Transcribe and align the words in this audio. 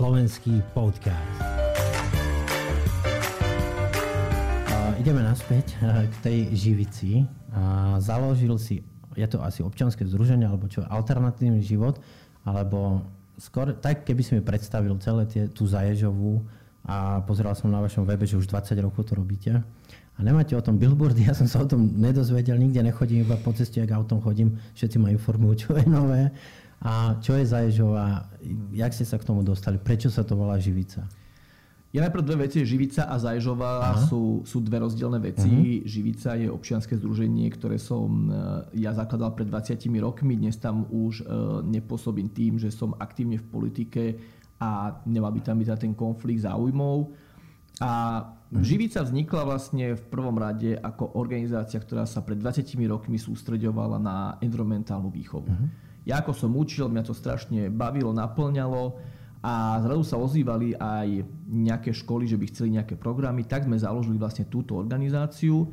slovenský 0.00 0.64
podcast. 0.72 1.44
ideme 4.96 5.20
naspäť 5.20 5.76
k 5.84 6.14
tej 6.24 6.38
živici. 6.56 7.28
založil 8.00 8.56
si, 8.56 8.80
je 9.12 9.28
to 9.28 9.44
asi 9.44 9.60
občianske 9.60 10.08
združenie, 10.08 10.48
alebo 10.48 10.72
čo, 10.72 10.88
alternatívny 10.88 11.60
život, 11.60 12.00
alebo 12.48 13.04
skôr, 13.36 13.76
tak 13.76 14.08
keby 14.08 14.24
si 14.24 14.32
mi 14.36 14.40
predstavil 14.40 14.96
celé 15.04 15.28
tie, 15.28 15.52
tú 15.52 15.68
Zaježovú 15.68 16.48
a 16.88 17.20
pozeral 17.20 17.52
som 17.52 17.68
na 17.68 17.84
vašom 17.84 18.08
webe, 18.08 18.24
že 18.24 18.40
už 18.40 18.48
20 18.48 18.80
rokov 18.80 19.04
to 19.04 19.20
robíte. 19.20 19.52
A 19.52 20.18
nemáte 20.24 20.56
o 20.56 20.64
tom 20.64 20.80
billboardy, 20.80 21.24
ja 21.28 21.36
som 21.36 21.44
sa 21.44 21.60
o 21.60 21.68
tom 21.68 22.00
nedozvedel, 22.00 22.56
nikde 22.56 22.80
nechodím, 22.80 23.28
iba 23.28 23.36
po 23.36 23.52
ceste, 23.52 23.84
ak 23.84 23.92
autom 23.92 24.24
chodím, 24.24 24.56
všetci 24.80 24.96
ma 24.96 25.12
informujú, 25.12 25.68
čo 25.68 25.76
je 25.76 25.84
nové. 25.84 26.32
A 26.80 27.20
čo 27.20 27.36
je 27.36 27.44
Zaježová, 27.44 28.32
jak 28.72 28.92
ste 28.96 29.04
sa 29.04 29.20
k 29.20 29.28
tomu 29.28 29.44
dostali, 29.44 29.76
prečo 29.76 30.08
sa 30.08 30.24
to 30.24 30.32
volá 30.32 30.56
Živica? 30.56 31.04
Je 31.90 31.98
najprv 31.98 32.22
dve 32.22 32.46
veci. 32.46 32.62
Živica 32.62 33.10
a 33.10 33.18
Zajžová 33.18 33.98
sú, 34.06 34.46
sú 34.46 34.62
dve 34.62 34.78
rozdielne 34.78 35.18
veci. 35.18 35.50
Uh-huh. 35.50 35.82
Živica 35.82 36.38
je 36.38 36.46
občianske 36.46 36.94
združenie, 36.94 37.50
ktoré 37.50 37.82
som 37.82 38.30
e, 38.30 38.78
ja 38.78 38.94
zakladal 38.94 39.34
pred 39.34 39.50
20 39.50 39.74
rokmi. 39.98 40.38
Dnes 40.38 40.54
tam 40.54 40.86
už 40.86 41.20
e, 41.20 41.24
nepôsobím 41.66 42.30
tým, 42.30 42.62
že 42.62 42.70
som 42.70 42.94
aktívne 42.94 43.42
v 43.42 43.46
politike 43.50 44.02
a 44.62 45.02
nemal 45.02 45.34
by 45.34 45.42
tam 45.42 45.58
byť 45.58 45.82
ten 45.82 45.90
konflikt 45.98 46.46
záujmov. 46.46 47.10
A 47.82 47.90
uh-huh. 48.22 48.62
Živica 48.62 49.02
vznikla 49.02 49.42
vlastne 49.42 49.98
v 49.98 50.04
prvom 50.06 50.38
rade 50.38 50.78
ako 50.78 51.18
organizácia, 51.18 51.82
ktorá 51.82 52.06
sa 52.06 52.22
pred 52.22 52.38
20 52.38 52.70
rokmi 52.86 53.18
sústreďovala 53.18 53.98
na 53.98 54.16
environmentálnu 54.38 55.10
výchovu. 55.10 55.50
Uh-huh. 55.50 55.89
Ja 56.08 56.24
ako 56.24 56.32
som 56.32 56.56
učil, 56.56 56.88
mňa 56.88 57.02
to 57.04 57.14
strašne 57.16 57.68
bavilo, 57.68 58.10
naplňalo 58.14 58.96
a 59.40 59.80
zrazu 59.80 60.04
sa 60.04 60.16
ozývali 60.20 60.76
aj 60.76 61.24
nejaké 61.48 61.96
školy, 61.96 62.28
že 62.28 62.36
by 62.36 62.44
chceli 62.52 62.76
nejaké 62.76 62.96
programy, 62.96 63.48
tak 63.48 63.64
sme 63.64 63.80
založili 63.80 64.20
vlastne 64.20 64.48
túto 64.48 64.76
organizáciu. 64.76 65.68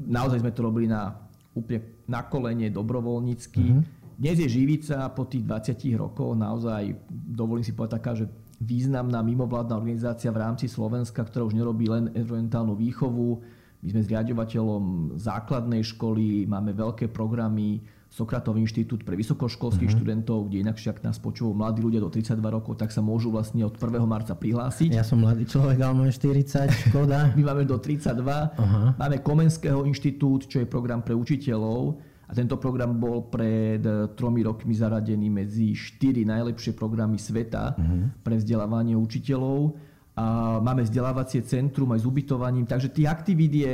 Naozaj 0.00 0.40
sme 0.40 0.52
to 0.52 0.60
robili 0.64 0.88
na 0.88 1.16
úplne 1.56 2.04
na 2.06 2.24
kolene, 2.24 2.70
dobrovoľnícky. 2.70 3.64
Mm-hmm. 3.64 3.84
Dnes 4.20 4.36
je 4.36 4.48
Živica 4.52 5.08
po 5.16 5.24
tých 5.24 5.48
20 5.48 5.96
rokoch 5.96 6.36
naozaj, 6.36 6.92
dovolím 7.08 7.64
si 7.64 7.72
povedať 7.72 7.94
taká, 7.96 8.12
že 8.12 8.28
významná 8.60 9.24
mimovládna 9.24 9.80
organizácia 9.80 10.28
v 10.28 10.44
rámci 10.44 10.68
Slovenska, 10.68 11.24
ktorá 11.24 11.48
už 11.48 11.56
nerobí 11.56 11.88
len 11.88 12.12
environmentálnu 12.12 12.76
výchovu. 12.76 13.40
My 13.80 13.88
sme 13.96 14.04
zriadovateľom 14.04 15.16
základnej 15.16 15.80
školy, 15.80 16.44
máme 16.44 16.76
veľké 16.76 17.08
programy, 17.08 17.80
Sokratov 18.10 18.58
inštitút 18.58 19.06
pre 19.06 19.14
vysokoškolských 19.14 19.86
uh-huh. 19.86 20.02
študentov, 20.02 20.50
kde 20.50 20.66
inak 20.66 20.82
však 20.82 21.06
nás 21.06 21.22
počúvajú 21.22 21.54
mladí 21.54 21.78
ľudia 21.78 22.02
do 22.02 22.10
32 22.10 22.42
rokov, 22.42 22.74
tak 22.74 22.90
sa 22.90 22.98
môžu 22.98 23.30
vlastne 23.30 23.62
od 23.62 23.78
1. 23.78 24.02
marca 24.02 24.34
prihlásiť. 24.34 24.98
Ja 24.98 25.06
som 25.06 25.22
mladý 25.22 25.46
človek, 25.46 25.78
ale 25.78 25.94
mám 25.94 26.10
40, 26.10 26.90
škoda. 26.90 27.30
My 27.38 27.42
máme 27.54 27.70
do 27.70 27.78
32. 27.78 28.18
Uh-huh. 28.18 28.98
Máme 28.98 29.22
Komenského 29.22 29.86
inštitút, 29.86 30.50
čo 30.50 30.58
je 30.58 30.66
program 30.66 31.06
pre 31.06 31.14
učiteľov. 31.14 32.02
A 32.26 32.34
tento 32.34 32.58
program 32.58 32.98
bol 32.98 33.30
pred 33.30 33.78
eh, 33.82 34.10
tromi 34.18 34.42
rokmi 34.42 34.74
zaradený 34.74 35.30
medzi 35.30 35.70
4 35.70 36.26
najlepšie 36.26 36.74
programy 36.74 37.14
sveta 37.14 37.78
uh-huh. 37.78 38.26
pre 38.26 38.42
vzdelávanie 38.42 38.98
učiteľov. 38.98 39.78
A 40.18 40.58
máme 40.58 40.82
vzdelávacie 40.82 41.46
centrum 41.46 41.94
aj 41.94 42.02
s 42.02 42.10
ubytovaním, 42.10 42.66
takže 42.66 42.90
tých 42.90 43.06
aktivít 43.06 43.54
je 43.54 43.72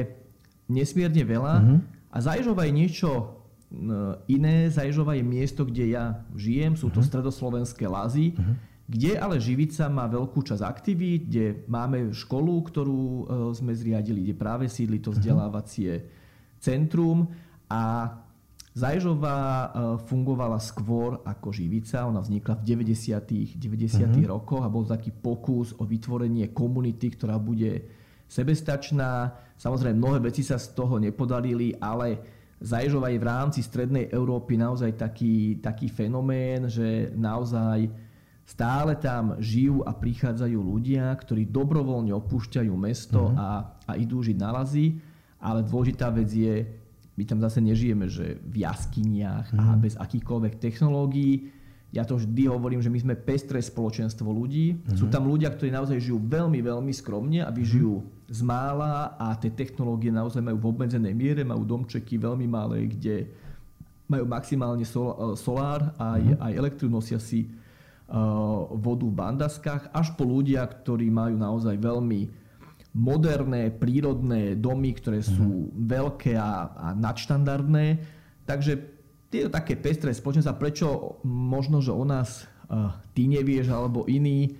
nesmierne 0.68 1.24
veľa. 1.24 1.54
Uh-huh. 1.56 1.80
A 2.12 2.16
Zajžova 2.20 2.68
je 2.68 2.72
niečo 2.76 3.10
iné. 4.30 4.70
Zajžova 4.70 5.18
je 5.18 5.24
miesto, 5.26 5.66
kde 5.66 5.94
ja 5.98 6.22
žijem, 6.38 6.78
sú 6.78 6.88
to 6.88 7.02
uh-huh. 7.02 7.10
stredoslovenské 7.10 7.84
lazy, 7.90 8.34
uh-huh. 8.34 8.54
kde 8.86 9.18
ale 9.18 9.42
Živica 9.42 9.90
má 9.90 10.06
veľkú 10.06 10.42
časť 10.42 10.62
aktivít, 10.62 11.26
kde 11.26 11.66
máme 11.66 12.14
školu, 12.14 12.62
ktorú 12.62 13.02
e, 13.02 13.22
sme 13.58 13.74
zriadili, 13.74 14.22
kde 14.22 14.34
práve 14.38 14.64
sídli 14.70 15.02
to 15.02 15.10
vzdelávacie 15.10 16.06
centrum 16.62 17.26
a 17.66 18.14
Zajžová 18.76 19.40
e, 19.40 19.68
fungovala 20.04 20.60
skôr 20.60 21.24
ako 21.24 21.48
Živica, 21.48 22.04
ona 22.06 22.20
vznikla 22.20 22.60
v 22.60 22.64
90. 22.76 23.56
90. 23.56 23.58
Uh-huh. 23.58 24.36
rokoch 24.36 24.62
a 24.62 24.70
bol 24.70 24.86
taký 24.86 25.10
pokus 25.10 25.74
o 25.80 25.88
vytvorenie 25.88 26.54
komunity, 26.54 27.08
ktorá 27.16 27.40
bude 27.40 27.88
sebestačná. 28.28 29.32
Samozrejme, 29.56 29.96
mnohé 29.96 30.18
veci 30.20 30.44
sa 30.44 30.60
z 30.60 30.76
toho 30.76 31.00
nepodarili, 31.00 31.72
ale 31.80 32.35
Zajžova 32.56 33.12
je 33.12 33.20
v 33.20 33.28
rámci 33.28 33.60
strednej 33.60 34.08
Európy 34.08 34.56
naozaj 34.56 34.96
taký, 34.96 35.60
taký 35.60 35.92
fenomén, 35.92 36.72
že 36.72 37.12
naozaj 37.12 37.92
stále 38.46 38.96
tam 38.96 39.36
žijú 39.42 39.84
a 39.84 39.92
prichádzajú 39.92 40.56
ľudia, 40.56 41.10
ktorí 41.12 41.50
dobrovoľne 41.50 42.14
opúšťajú 42.16 42.72
mesto 42.78 43.28
mm-hmm. 43.28 43.42
a, 43.42 43.48
a 43.84 43.92
idú 44.00 44.22
žiť 44.24 44.36
na 44.40 44.50
lazy. 44.56 44.96
Ale 45.36 45.66
dôležitá 45.66 46.08
vec 46.08 46.32
je, 46.32 46.64
my 47.18 47.24
tam 47.28 47.44
zase 47.44 47.60
nežijeme, 47.60 48.08
že 48.08 48.40
v 48.40 48.64
jaskyniach 48.64 49.52
mm-hmm. 49.52 49.66
a 49.66 49.76
bez 49.76 49.94
akýchkoľvek 50.00 50.56
technológií. 50.56 51.52
Ja 51.96 52.04
to 52.04 52.20
vždy 52.20 52.52
hovorím, 52.52 52.84
že 52.84 52.92
my 52.92 53.00
sme 53.00 53.14
pestré 53.16 53.64
spoločenstvo 53.64 54.28
ľudí. 54.28 54.76
Mm-hmm. 54.76 55.00
Sú 55.00 55.08
tam 55.08 55.24
ľudia, 55.24 55.48
ktorí 55.48 55.72
naozaj 55.72 55.96
žijú 55.96 56.20
veľmi, 56.20 56.60
veľmi 56.60 56.92
skromne 56.92 57.40
a 57.40 57.48
vyžijú 57.48 58.04
mm-hmm 58.04 58.16
z 58.26 58.40
mála 58.42 59.14
a 59.18 59.38
tie 59.38 59.54
technológie 59.54 60.10
naozaj 60.10 60.42
majú 60.42 60.58
v 60.58 60.68
obmedzenej 60.74 61.14
miere, 61.14 61.46
majú 61.46 61.62
domčeky 61.62 62.18
veľmi 62.18 62.46
malé, 62.50 62.90
kde 62.90 63.30
majú 64.10 64.26
maximálne 64.26 64.82
sol, 64.82 65.14
eh, 65.14 65.38
solár, 65.38 65.94
aj, 65.94 66.22
mm. 66.22 66.38
aj 66.42 66.52
elektrínu 66.58 66.98
nosia 66.98 67.18
si 67.18 67.46
uh, 67.46 68.70
vodu 68.70 69.06
v 69.06 69.14
bandaskách, 69.14 69.90
až 69.94 70.14
po 70.14 70.26
ľudia, 70.26 70.66
ktorí 70.66 71.10
majú 71.10 71.38
naozaj 71.38 71.78
veľmi 71.78 72.46
moderné, 72.96 73.70
prírodné 73.70 74.56
domy, 74.58 74.94
ktoré 74.94 75.22
sú 75.22 75.70
mm. 75.70 75.86
veľké 75.86 76.32
a, 76.38 76.70
a 76.70 76.88
nadštandardné. 76.98 77.86
Takže 78.46 78.95
tieto 79.36 79.52
také 79.52 79.76
pestré 79.76 80.10
spoločenstva, 80.16 80.56
prečo 80.56 81.20
možno, 81.24 81.84
že 81.84 81.92
o 81.92 82.04
nás 82.08 82.48
uh, 82.72 82.96
ty 83.12 83.28
nevieš, 83.28 83.68
alebo 83.68 84.08
iní, 84.08 84.56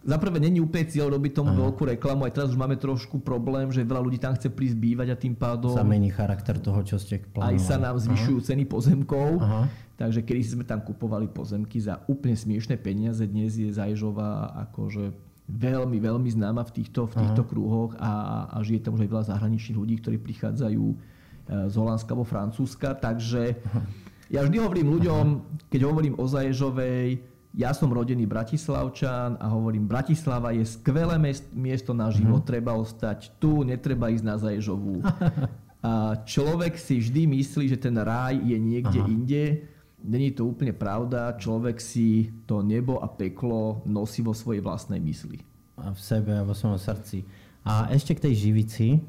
za 0.00 0.16
prvé, 0.16 0.40
není 0.40 0.64
úplne 0.64 0.88
cieľ 0.88 1.12
robiť 1.12 1.32
tomu 1.36 1.52
Aha. 1.52 1.60
veľkú 1.68 1.82
reklamu. 1.92 2.24
Aj 2.24 2.32
teraz 2.32 2.48
už 2.48 2.56
máme 2.56 2.80
trošku 2.80 3.20
problém, 3.20 3.68
že 3.68 3.84
veľa 3.84 4.00
ľudí 4.00 4.16
tam 4.16 4.32
chce 4.32 4.48
prísť 4.48 4.80
bývať 4.80 5.08
a 5.12 5.16
tým 5.16 5.36
pádom... 5.36 5.76
Sa 5.76 5.84
mení 5.84 6.08
charakter 6.08 6.56
toho, 6.56 6.80
čo 6.80 6.96
ste 6.96 7.20
plánovali. 7.20 7.52
Aj 7.52 7.56
sa 7.60 7.76
nám 7.76 8.00
zvyšujú 8.00 8.38
Aha. 8.40 8.46
ceny 8.48 8.64
pozemkov. 8.64 9.28
Aha. 9.44 9.68
Takže 10.00 10.24
kedy 10.24 10.40
sme 10.40 10.64
tam 10.64 10.80
kupovali 10.80 11.28
pozemky 11.28 11.76
za 11.76 12.00
úplne 12.08 12.32
smiešné 12.32 12.80
peniaze, 12.80 13.20
dnes 13.28 13.60
je 13.60 13.68
Zajžová 13.68 14.56
akože 14.72 15.12
veľmi, 15.44 16.00
veľmi 16.00 16.30
známa 16.32 16.64
v 16.64 16.80
týchto, 16.80 17.04
v 17.04 17.20
týchto 17.20 17.44
krúhoch 17.44 17.92
a, 18.00 18.48
a 18.48 18.56
žije 18.64 18.88
tam 18.88 18.96
už 18.96 19.04
aj 19.04 19.10
veľa 19.12 19.24
zahraničných 19.36 19.76
ľudí, 19.76 20.00
ktorí 20.00 20.16
prichádzajú 20.16 20.84
e, 20.88 20.96
z 21.68 21.74
Holandska 21.76 22.08
alebo 22.16 22.24
Francúzska. 22.24 22.96
Takže 22.96 23.60
Aha. 23.68 23.84
Ja 24.30 24.46
vždy 24.46 24.56
hovorím 24.62 24.88
ľuďom, 24.94 25.24
Aha. 25.26 25.42
keď 25.66 25.80
hovorím 25.90 26.14
o 26.14 26.24
Zaježovej, 26.24 27.18
ja 27.50 27.74
som 27.74 27.90
rodený 27.90 28.30
Bratislavčan 28.30 29.34
a 29.42 29.50
hovorím, 29.50 29.90
Bratislava 29.90 30.54
je 30.54 30.62
skvelé 30.62 31.18
miesto 31.50 31.90
na 31.90 32.06
život, 32.14 32.46
uh-huh. 32.46 32.50
treba 32.54 32.78
ostať 32.78 33.34
tu, 33.42 33.66
netreba 33.66 34.06
ísť 34.06 34.22
na 34.22 34.38
Zaježovú. 34.38 35.02
a 35.82 36.14
človek 36.22 36.78
si 36.78 37.02
vždy 37.02 37.26
myslí, 37.26 37.74
že 37.74 37.82
ten 37.82 37.98
ráj 37.98 38.38
je 38.38 38.54
niekde 38.54 39.02
uh-huh. 39.02 39.10
inde. 39.10 39.66
Není 40.00 40.30
to 40.32 40.46
úplne 40.46 40.72
pravda, 40.72 41.34
človek 41.36 41.82
si 41.82 42.30
to 42.46 42.62
nebo 42.62 43.02
a 43.02 43.10
peklo 43.10 43.82
nosí 43.82 44.22
vo 44.22 44.32
svojej 44.32 44.62
vlastnej 44.62 45.02
mysli. 45.02 45.42
A 45.74 45.90
v 45.90 46.00
sebe 46.00 46.38
a 46.38 46.46
vo 46.46 46.54
svojom 46.54 46.78
srdci. 46.78 47.26
A 47.66 47.90
ešte 47.90 48.14
k 48.14 48.30
tej 48.30 48.34
živici. 48.48 49.02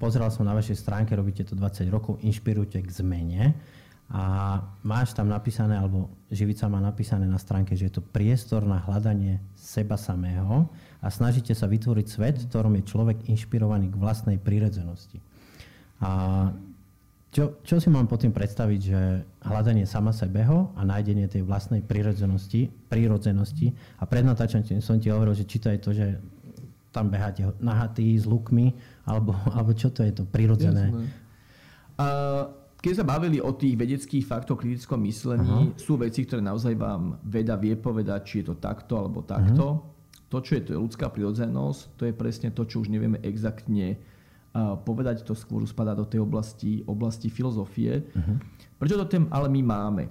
Pozeral 0.00 0.28
som 0.32 0.48
na 0.48 0.56
vašej 0.56 0.80
stránke, 0.80 1.14
robíte 1.14 1.46
to 1.46 1.54
20 1.56 1.86
rokov, 1.88 2.18
inšpirujete 2.24 2.82
k 2.82 2.88
zmene 2.90 3.42
a 4.14 4.22
máš 4.86 5.10
tam 5.10 5.26
napísané, 5.26 5.74
alebo 5.74 6.06
Živica 6.30 6.70
má 6.70 6.78
napísané 6.78 7.26
na 7.26 7.34
stránke, 7.34 7.74
že 7.74 7.90
je 7.90 7.98
to 7.98 8.02
priestor 8.14 8.62
na 8.62 8.78
hľadanie 8.78 9.42
seba 9.58 9.98
samého 9.98 10.70
a 11.02 11.10
snažíte 11.10 11.50
sa 11.50 11.66
vytvoriť 11.66 12.06
svet, 12.06 12.38
v 12.38 12.46
ktorom 12.46 12.78
je 12.78 12.86
človek 12.86 13.26
inšpirovaný 13.26 13.90
k 13.90 13.98
vlastnej 13.98 14.38
prírodzenosti. 14.38 15.18
A 15.98 16.46
čo, 17.34 17.58
čo 17.66 17.82
si 17.82 17.90
mám 17.90 18.06
pod 18.06 18.22
tým 18.22 18.30
predstaviť, 18.30 18.80
že 18.86 19.26
hľadanie 19.42 19.82
sama 19.82 20.14
sebeho 20.14 20.70
a 20.78 20.86
nájdenie 20.86 21.26
tej 21.26 21.42
vlastnej 21.42 21.82
prírodzenosti, 21.82 22.70
prírodzenosti 22.86 23.74
a 23.98 24.06
pred 24.06 24.22
natáčaním 24.22 24.78
som 24.78 25.02
ti 25.02 25.10
hovoril, 25.10 25.34
že 25.34 25.42
či 25.42 25.58
to 25.58 25.74
je 25.74 25.78
to, 25.82 25.90
že 25.90 26.06
tam 26.94 27.10
beháte 27.10 27.42
nahatý 27.58 28.14
s 28.14 28.30
lukmi, 28.30 28.78
alebo, 29.02 29.34
alebo 29.50 29.74
čo 29.74 29.90
to 29.90 30.06
je 30.06 30.14
to 30.14 30.22
prírodzené. 30.22 30.94
Uh, 31.98 32.62
keď 32.84 33.00
sa 33.00 33.08
bavili 33.08 33.40
o 33.40 33.48
tých 33.56 33.80
vedeckých 33.80 34.28
faktoch 34.28 34.60
kritickom 34.60 35.00
myslení, 35.08 35.72
uh-huh. 35.72 35.80
sú 35.80 35.96
veci, 35.96 36.28
ktoré 36.28 36.44
naozaj 36.44 36.76
vám 36.76 37.16
veda 37.24 37.56
vie 37.56 37.72
povedať, 37.80 38.20
či 38.28 38.34
je 38.44 38.52
to 38.52 38.60
takto 38.60 39.00
alebo 39.00 39.24
takto. 39.24 39.64
Uh-huh. 39.64 40.28
To, 40.28 40.44
čo 40.44 40.60
je 40.60 40.62
to 40.68 40.70
je 40.76 40.82
ľudská 40.84 41.08
prirodzenosť, 41.08 41.96
to 41.96 42.04
je 42.04 42.12
presne 42.12 42.52
to, 42.52 42.68
čo 42.68 42.84
už 42.84 42.92
nevieme 42.92 43.16
exaktne 43.24 43.96
uh, 43.96 44.76
povedať. 44.76 45.24
To 45.24 45.32
skôr 45.32 45.64
spadá 45.64 45.96
do 45.96 46.04
tej 46.04 46.20
oblasti, 46.20 46.84
oblasti 46.84 47.32
filozofie. 47.32 48.04
Uh-huh. 48.04 48.36
Prečo 48.76 49.00
to 49.00 49.08
tém 49.08 49.32
ale 49.32 49.48
my 49.48 49.62
máme? 49.64 50.04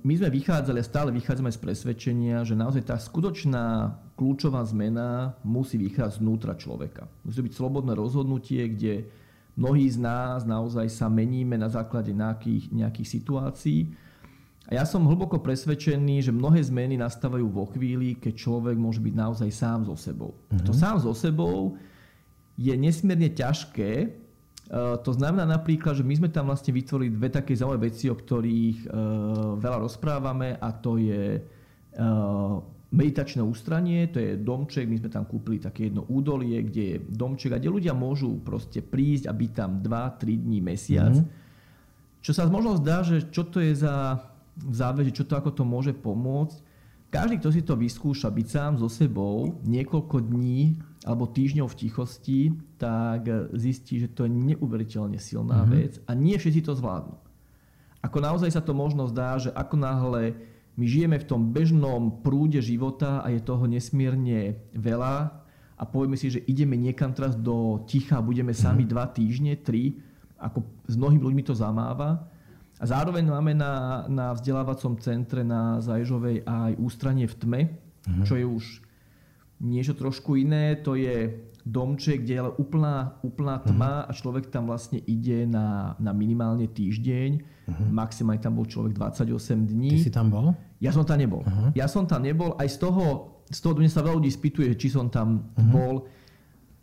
my 0.00 0.14
sme 0.16 0.32
vychádzali 0.32 0.80
a 0.80 0.88
stále 0.88 1.12
vychádzame 1.12 1.52
z 1.52 1.60
presvedčenia, 1.60 2.40
že 2.40 2.56
naozaj 2.56 2.88
tá 2.88 2.96
skutočná 2.96 3.92
kľúčová 4.16 4.64
zmena 4.64 5.36
musí 5.44 5.76
vychádzať 5.76 6.24
znútra 6.24 6.56
človeka. 6.56 7.04
Musí 7.20 7.44
byť 7.44 7.52
slobodné 7.52 7.92
rozhodnutie, 7.92 8.64
kde 8.72 9.12
mnohí 9.56 9.86
z 9.88 9.98
nás 10.00 10.48
naozaj 10.48 10.88
sa 10.88 11.12
meníme 11.12 11.60
na 11.60 11.68
základe 11.68 12.12
nejakých, 12.12 12.72
nejakých 12.72 13.08
situácií. 13.08 13.80
A 14.70 14.78
ja 14.78 14.84
som 14.86 15.04
hlboko 15.04 15.42
presvedčený, 15.42 16.24
že 16.24 16.32
mnohé 16.32 16.62
zmeny 16.62 16.96
nastávajú 16.96 17.44
vo 17.50 17.68
chvíli, 17.68 18.16
keď 18.16 18.32
človek 18.38 18.76
môže 18.78 19.02
byť 19.02 19.14
naozaj 19.14 19.50
sám 19.52 19.84
so 19.84 19.98
sebou. 19.98 20.32
Mm-hmm. 20.48 20.64
To 20.64 20.72
sám 20.72 20.96
so 21.02 21.12
sebou 21.12 21.76
je 22.56 22.72
nesmierne 22.72 23.28
ťažké. 23.28 23.90
E, 23.92 24.08
to 25.02 25.10
znamená 25.12 25.44
napríklad, 25.44 25.98
že 25.98 26.06
my 26.06 26.14
sme 26.24 26.28
tam 26.30 26.48
vlastne 26.48 26.72
vytvorili 26.72 27.12
dve 27.12 27.28
také 27.28 27.52
zaujímavé 27.52 27.90
veci, 27.92 28.08
o 28.08 28.16
ktorých 28.16 28.78
e, 28.82 28.88
veľa 29.60 29.78
rozprávame 29.82 30.56
a 30.56 30.68
to 30.72 30.96
je 30.96 31.36
e, 31.36 31.42
meditačné 32.92 33.40
ústranie, 33.40 34.04
to 34.12 34.20
je 34.20 34.36
domček, 34.36 34.84
my 34.84 35.00
sme 35.00 35.08
tam 35.08 35.24
kúpili 35.24 35.56
také 35.56 35.88
jedno 35.88 36.04
údolie, 36.12 36.60
kde 36.60 36.82
je 36.84 36.96
domček 37.00 37.56
a 37.56 37.60
kde 37.60 37.72
ľudia 37.72 37.96
môžu 37.96 38.36
proste 38.44 38.84
prísť 38.84 39.26
a 39.26 39.32
byť 39.32 39.50
tam 39.56 39.80
2-3 39.80 40.44
dní, 40.44 40.60
mesiac. 40.60 41.16
Mm-hmm. 41.16 42.20
Čo 42.22 42.32
sa 42.36 42.46
možno 42.46 42.76
zdá, 42.78 43.02
že 43.02 43.32
čo 43.32 43.48
to 43.48 43.58
je 43.58 43.72
za 43.72 44.20
záveže, 44.56 45.16
čo 45.16 45.24
to 45.24 45.34
ako 45.36 45.50
to 45.56 45.64
môže 45.64 45.96
pomôcť. 45.96 46.70
Každý, 47.12 47.44
kto 47.44 47.48
si 47.52 47.60
to 47.60 47.76
vyskúša 47.76 48.32
byť 48.32 48.46
sám 48.48 48.72
so 48.80 48.88
sebou 48.88 49.60
niekoľko 49.68 50.32
dní 50.32 50.80
alebo 51.04 51.28
týždňov 51.28 51.68
v 51.68 51.78
tichosti, 51.80 52.40
tak 52.80 53.28
zistí, 53.52 54.00
že 54.00 54.08
to 54.08 54.24
je 54.24 54.32
neuveriteľne 54.32 55.20
silná 55.20 55.64
mm-hmm. 55.64 55.76
vec 55.76 55.92
a 56.08 56.12
nie 56.16 56.36
všetci 56.40 56.64
to 56.64 56.72
zvládnu. 56.72 57.16
Ako 58.02 58.18
naozaj 58.18 58.50
sa 58.50 58.64
to 58.64 58.72
možno 58.72 59.06
zdá, 59.06 59.36
že 59.38 59.52
ako 59.52 59.76
náhle 59.76 60.34
my 60.76 60.84
žijeme 60.88 61.20
v 61.20 61.28
tom 61.28 61.52
bežnom 61.52 62.24
prúde 62.24 62.60
života 62.64 63.20
a 63.20 63.28
je 63.28 63.44
toho 63.44 63.68
nesmierne 63.68 64.56
veľa 64.72 65.16
a 65.76 65.82
povieme 65.84 66.16
si, 66.16 66.32
že 66.32 66.44
ideme 66.48 66.78
niekam 66.78 67.12
teraz 67.12 67.36
do 67.36 67.84
ticha 67.84 68.22
budeme 68.24 68.56
sami 68.56 68.86
mm-hmm. 68.86 68.92
dva 68.92 69.04
týždne, 69.10 69.52
tri, 69.60 70.00
ako 70.40 70.64
s 70.88 70.94
mnohými 70.96 71.22
ľuďmi 71.22 71.42
to 71.44 71.54
zamáva, 71.54 72.32
a 72.82 72.84
zároveň 72.90 73.30
máme 73.30 73.54
na, 73.54 74.02
na 74.10 74.34
vzdelávacom 74.34 74.98
centre 74.98 75.46
na 75.46 75.78
Zajžovej 75.78 76.42
aj 76.42 76.74
ústranie 76.82 77.30
v 77.30 77.34
tme, 77.38 77.60
uh-huh. 77.70 78.26
čo 78.26 78.34
je 78.34 78.42
už 78.42 78.64
niečo 79.62 79.94
trošku 79.94 80.34
iné. 80.34 80.74
To 80.82 80.98
je 80.98 81.30
domček, 81.62 82.26
kde 82.26 82.32
je 82.34 82.42
ale 82.42 82.52
úplná, 82.58 83.22
úplná 83.22 83.62
tma 83.62 84.02
uh-huh. 84.02 84.10
a 84.10 84.18
človek 84.18 84.50
tam 84.50 84.66
vlastne 84.66 84.98
ide 85.06 85.46
na, 85.46 85.94
na 86.02 86.10
minimálne 86.10 86.66
týždeň. 86.66 87.61
Uh-huh. 87.62 87.88
Maximálne 87.94 88.42
tam 88.42 88.58
bol 88.58 88.66
človek 88.66 88.98
28 88.98 89.70
dní. 89.70 89.94
Ty 89.94 89.98
si 90.02 90.10
tam 90.10 90.26
bol? 90.34 90.50
Ja 90.82 90.90
som 90.90 91.06
tam 91.06 91.22
nebol. 91.22 91.46
Uh-huh. 91.46 91.70
Ja 91.78 91.86
som 91.86 92.10
tam 92.10 92.26
nebol. 92.26 92.58
Aj 92.58 92.66
z 92.66 92.82
toho, 92.82 93.38
z 93.46 93.58
toho 93.62 93.78
dnes 93.78 93.94
sa 93.94 94.02
veľa 94.02 94.18
ľudí 94.18 94.32
spýtuje, 94.34 94.74
či 94.74 94.90
som 94.90 95.06
tam 95.06 95.46
uh-huh. 95.54 95.70
bol. 95.70 95.94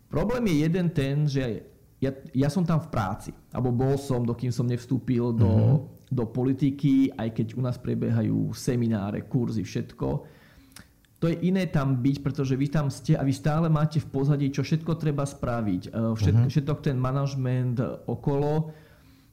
Problém 0.07 0.47
je 0.47 0.55
jeden 0.63 0.87
ten, 0.95 1.27
že 1.27 1.67
ja, 1.99 2.15
ja 2.31 2.47
som 2.47 2.63
tam 2.63 2.79
v 2.79 2.87
práci, 2.87 3.31
alebo 3.51 3.75
bol 3.75 3.99
som, 3.99 4.23
dokým 4.23 4.55
som 4.55 4.63
nevstúpil 4.63 5.35
do, 5.35 5.51
uh-huh. 5.51 5.77
do 6.07 6.23
politiky, 6.31 7.11
aj 7.11 7.35
keď 7.35 7.47
u 7.59 7.61
nás 7.61 7.75
prebiehajú 7.75 8.55
semináre, 8.55 9.27
kurzy, 9.27 9.67
všetko. 9.67 10.07
To 11.19 11.27
je 11.27 11.35
iné 11.43 11.67
tam 11.67 11.99
byť, 11.99 12.23
pretože 12.23 12.55
vy 12.55 12.71
tam 12.71 12.87
ste 12.87 13.19
a 13.19 13.27
vy 13.27 13.35
stále 13.35 13.67
máte 13.67 13.99
v 13.99 14.07
pozadí, 14.07 14.47
čo 14.47 14.63
všetko 14.63 14.95
treba 14.95 15.27
spraviť. 15.27 15.91
E, 15.91 16.15
všetko, 16.15 16.47
uh-huh. 16.47 16.51
všetko 16.55 16.73
ten 16.79 16.95
manažment 16.95 17.75
okolo. 18.07 18.71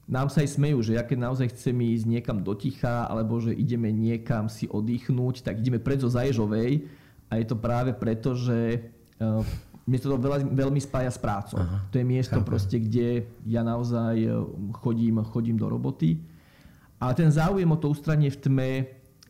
Nám 0.06 0.30
sa 0.30 0.46
aj 0.46 0.54
smejú, 0.54 0.78
že 0.86 0.94
ja 0.94 1.02
keď 1.02 1.18
naozaj 1.18 1.50
chcem 1.50 1.74
ísť 1.82 2.06
niekam 2.06 2.38
do 2.38 2.54
ticha, 2.54 3.10
alebo 3.10 3.42
že 3.42 3.50
ideme 3.50 3.90
niekam 3.90 4.46
si 4.46 4.70
oddychnúť, 4.70 5.42
tak 5.42 5.58
ideme 5.58 5.82
pred 5.82 5.98
zo 5.98 6.06
Zaježovej. 6.06 6.86
A 7.26 7.42
je 7.42 7.46
to 7.46 7.58
práve 7.58 7.90
preto, 7.90 8.38
že 8.38 8.86
e, 9.18 9.26
mne 9.82 9.98
to 9.98 10.14
veľa, 10.14 10.46
veľmi 10.46 10.78
spája 10.78 11.10
s 11.10 11.18
prácou. 11.18 11.58
Aha, 11.58 11.82
to 11.90 11.98
je 11.98 12.06
miesto 12.06 12.38
chápem. 12.38 12.46
proste, 12.46 12.76
kde 12.78 13.26
ja 13.50 13.66
naozaj 13.66 14.14
e, 14.14 14.30
chodím, 14.78 15.26
chodím 15.26 15.58
do 15.58 15.66
roboty. 15.66 16.22
A 17.02 17.10
ten 17.10 17.26
záujem 17.26 17.66
o 17.66 17.74
to 17.74 17.90
ústranie 17.90 18.30
v 18.30 18.38
tme 18.38 18.70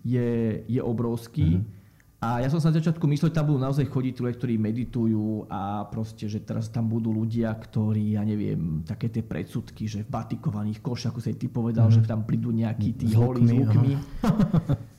je, 0.05 0.61
je 0.69 0.81
obrovský. 0.85 1.61
Uh-huh. 1.61 1.76
A 2.17 2.41
ja 2.41 2.49
som 2.49 2.57
sa 2.57 2.73
na 2.73 2.81
začiatku 2.81 3.05
myslel, 3.13 3.29
že 3.29 3.37
tam 3.37 3.53
budú 3.53 3.61
naozaj 3.61 3.93
chodiť 3.93 4.25
ľudia, 4.25 4.37
ktorí 4.41 4.55
meditujú 4.57 5.45
a 5.53 5.85
proste, 5.93 6.25
že 6.33 6.41
teraz 6.41 6.73
tam 6.73 6.89
budú 6.89 7.13
ľudia, 7.13 7.53
ktorí, 7.53 8.17
ja 8.17 8.25
neviem, 8.25 8.81
také 8.89 9.13
tie 9.13 9.21
predsudky, 9.21 9.85
že 9.85 10.01
v 10.01 10.09
batikovaných 10.09 10.81
košach, 10.81 11.13
ako 11.13 11.21
sa 11.21 11.37
ty 11.37 11.53
povedal, 11.53 11.93
uh-huh. 11.93 12.01
že 12.01 12.09
tam 12.09 12.25
prídu 12.25 12.57
nejakí 12.57 12.97
tí 12.97 13.13
holí 13.13 13.45
s 13.45 13.53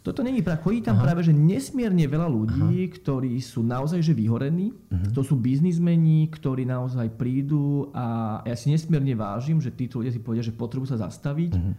Toto 0.00 0.24
není 0.24 0.40
pravda. 0.40 0.64
Chodí 0.64 0.80
tam 0.80 0.96
Aha. 0.96 1.04
práve 1.12 1.28
že 1.28 1.32
nesmierne 1.32 2.08
veľa 2.08 2.24
ľudí, 2.24 2.88
Aha. 2.88 2.92
ktorí 2.96 3.36
sú 3.40 3.60
naozaj 3.60 4.00
že 4.00 4.16
vyhorení. 4.16 4.72
Uh-huh. 4.72 5.12
To 5.16 5.20
sú 5.20 5.36
biznismeni, 5.36 6.28
ktorí 6.28 6.64
naozaj 6.68 7.20
prídu 7.20 7.88
a 7.92 8.40
ja 8.44 8.56
si 8.56 8.72
nesmierne 8.72 9.12
vážim, 9.16 9.60
že 9.60 9.72
títo 9.72 10.00
ľudia 10.00 10.12
si 10.12 10.20
povedia, 10.20 10.44
že 10.44 10.56
potrebujú 10.56 10.92
sa 10.92 11.00
zastaviť. 11.04 11.52
Uh-huh. 11.52 11.72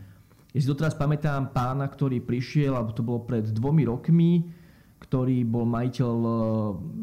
Ja 0.54 0.60
si 0.62 0.68
doteraz 0.70 0.94
pamätám 0.94 1.50
pána, 1.50 1.90
ktorý 1.90 2.22
prišiel, 2.22 2.78
alebo 2.78 2.94
to 2.94 3.02
bolo 3.02 3.26
pred 3.26 3.46
dvomi 3.50 3.90
rokmi, 3.90 4.61
ktorý 5.02 5.42
bol 5.44 5.66
majiteľ 5.66 6.16
e, 6.22 6.32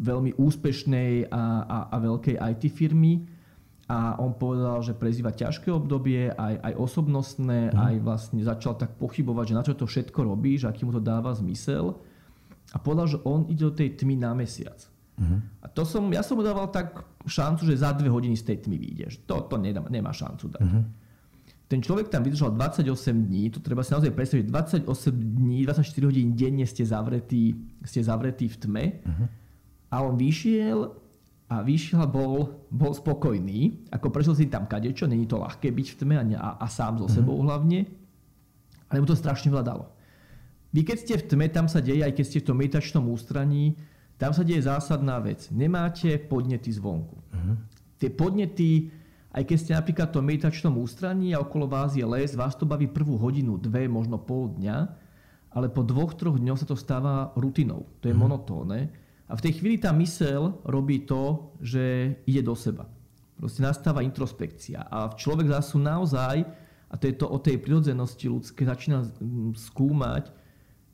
veľmi 0.06 0.31
úspešnej 0.39 1.29
a, 1.29 1.45
a, 1.67 1.79
a 1.91 1.97
veľkej 1.99 2.39
IT 2.39 2.62
firmy 2.71 3.27
a 3.89 4.21
on 4.21 4.37
povedal, 4.37 4.85
že 4.85 4.93
prezýva 4.93 5.33
ťažké 5.33 5.73
obdobie, 5.73 6.29
aj, 6.29 6.55
aj 6.61 6.73
osobnostné, 6.77 7.73
mm. 7.73 7.77
aj 7.77 7.95
vlastne 8.05 8.41
začal 8.45 8.77
tak 8.77 9.00
pochybovať, 9.00 9.45
že 9.49 9.56
na 9.56 9.65
čo 9.65 9.73
to 9.73 9.89
všetko 9.89 10.29
robí, 10.29 10.61
že 10.61 10.69
aký 10.69 10.85
mu 10.85 10.93
to 10.93 11.00
dáva 11.00 11.33
zmysel. 11.33 11.97
A 12.69 12.77
povedal, 12.77 13.09
že 13.09 13.19
on 13.25 13.49
ide 13.49 13.65
do 13.65 13.73
tej 13.73 13.97
tmy 13.97 14.21
na 14.21 14.37
mesiac. 14.37 14.77
Mm. 15.17 15.41
A 15.65 15.67
to 15.73 15.89
som, 15.89 16.05
ja 16.12 16.21
som 16.21 16.37
mu 16.37 16.45
dával 16.45 16.69
tak 16.69 17.00
šancu, 17.25 17.65
že 17.65 17.81
za 17.81 17.97
dve 17.97 18.12
hodiny 18.12 18.37
z 18.37 18.45
tej 18.53 18.69
tmy 18.69 18.77
vyjdeš. 18.77 19.25
To, 19.25 19.49
to 19.49 19.56
nedá, 19.56 19.81
nemá 19.89 20.12
šancu 20.12 20.53
dať. 20.53 20.69
Mm. 20.69 20.85
Ten 21.69 21.85
človek 21.85 22.09
tam 22.09 22.25
vydržal 22.25 22.56
28 22.56 23.29
dní, 23.29 23.53
to 23.53 23.61
treba 23.61 23.85
si 23.85 23.93
naozaj 23.93 24.09
predstaviť, 24.17 24.49
28 24.49 24.88
dní, 25.12 25.69
24 25.69 26.09
hodín 26.09 26.32
denne 26.32 26.65
ste 26.65 26.81
zavretí, 26.81 27.61
ste 27.85 28.00
zavretí 28.00 28.49
v 28.49 28.56
tme 28.56 28.85
mm. 29.05 29.26
a 29.93 29.97
on 30.00 30.17
vyšiel 30.17 30.97
a 31.49 31.65
vyšiel 31.65 32.05
bol, 32.09 32.65
bol 32.69 32.93
spokojný, 32.93 33.88
ako 33.93 34.12
prešiel 34.12 34.37
si 34.37 34.53
tam 34.53 34.69
kadečo, 34.69 35.09
není 35.09 35.25
to 35.25 35.41
ľahké 35.41 35.73
byť 35.73 35.87
v 35.93 35.97
tme 35.97 36.15
a, 36.20 36.25
a, 36.25 36.49
a 36.61 36.67
sám 36.69 37.00
so 37.00 37.09
sebou 37.09 37.41
mm-hmm. 37.41 37.49
hlavne, 37.49 37.79
ale 38.88 39.00
mu 39.00 39.09
to 39.09 39.17
strašne 39.17 39.49
veľa 39.49 39.64
dalo. 39.64 39.85
Vy 40.73 40.85
keď 40.85 40.97
ste 41.00 41.14
v 41.21 41.25
tme, 41.25 41.47
tam 41.49 41.64
sa 41.64 41.81
deje, 41.81 42.04
aj 42.04 42.12
keď 42.12 42.25
ste 42.28 42.38
v 42.45 42.49
tom 42.52 42.57
meditačnom 42.61 43.04
ústraní, 43.09 43.76
tam 44.21 44.37
sa 44.37 44.45
deje 44.45 44.69
zásadná 44.69 45.16
vec. 45.25 45.49
Nemáte 45.49 46.21
podnety 46.21 46.69
zvonku. 46.69 47.16
Mm-hmm. 47.16 47.54
Tie 47.97 48.11
podnety, 48.12 48.71
aj 49.32 49.42
keď 49.44 49.56
ste 49.61 49.73
napríklad 49.76 50.08
v 50.08 50.14
tom 50.16 50.25
meditačnom 50.25 50.75
ústraní 50.80 51.37
a 51.37 51.42
okolo 51.44 51.68
vás 51.68 51.92
je 51.92 52.04
les, 52.04 52.32
vás 52.32 52.56
to 52.56 52.64
baví 52.64 52.88
prvú 52.88 53.20
hodinu, 53.20 53.61
dve, 53.61 53.85
možno 53.85 54.16
pol 54.16 54.52
dňa, 54.56 54.78
ale 55.52 55.68
po 55.68 55.85
dvoch, 55.85 56.16
troch 56.16 56.40
dňoch 56.40 56.61
sa 56.61 56.66
to 56.68 56.76
stáva 56.76 57.32
rutinou. 57.37 57.88
To 58.00 58.08
je 58.08 58.16
mm-hmm. 58.16 58.20
monotónne 58.20 58.80
a 59.28 59.37
v 59.37 59.44
tej 59.44 59.61
chvíli 59.61 59.76
tá 59.76 59.92
mysel 60.00 60.56
robí 60.64 61.04
to, 61.04 61.52
že 61.61 62.16
ide 62.25 62.40
do 62.40 62.56
seba. 62.56 62.88
Proste 63.37 63.61
nastáva 63.61 64.00
introspekcia. 64.00 64.88
A 64.88 65.12
človek 65.12 65.52
zase 65.52 65.76
naozaj, 65.76 66.37
a 66.88 66.94
to 66.97 67.04
je 67.06 67.14
to 67.14 67.28
o 67.28 67.38
tej 67.38 67.61
prirodzenosti 67.61 68.26
ľudské, 68.26 68.64
začína 68.64 69.04
skúmať, 69.52 70.32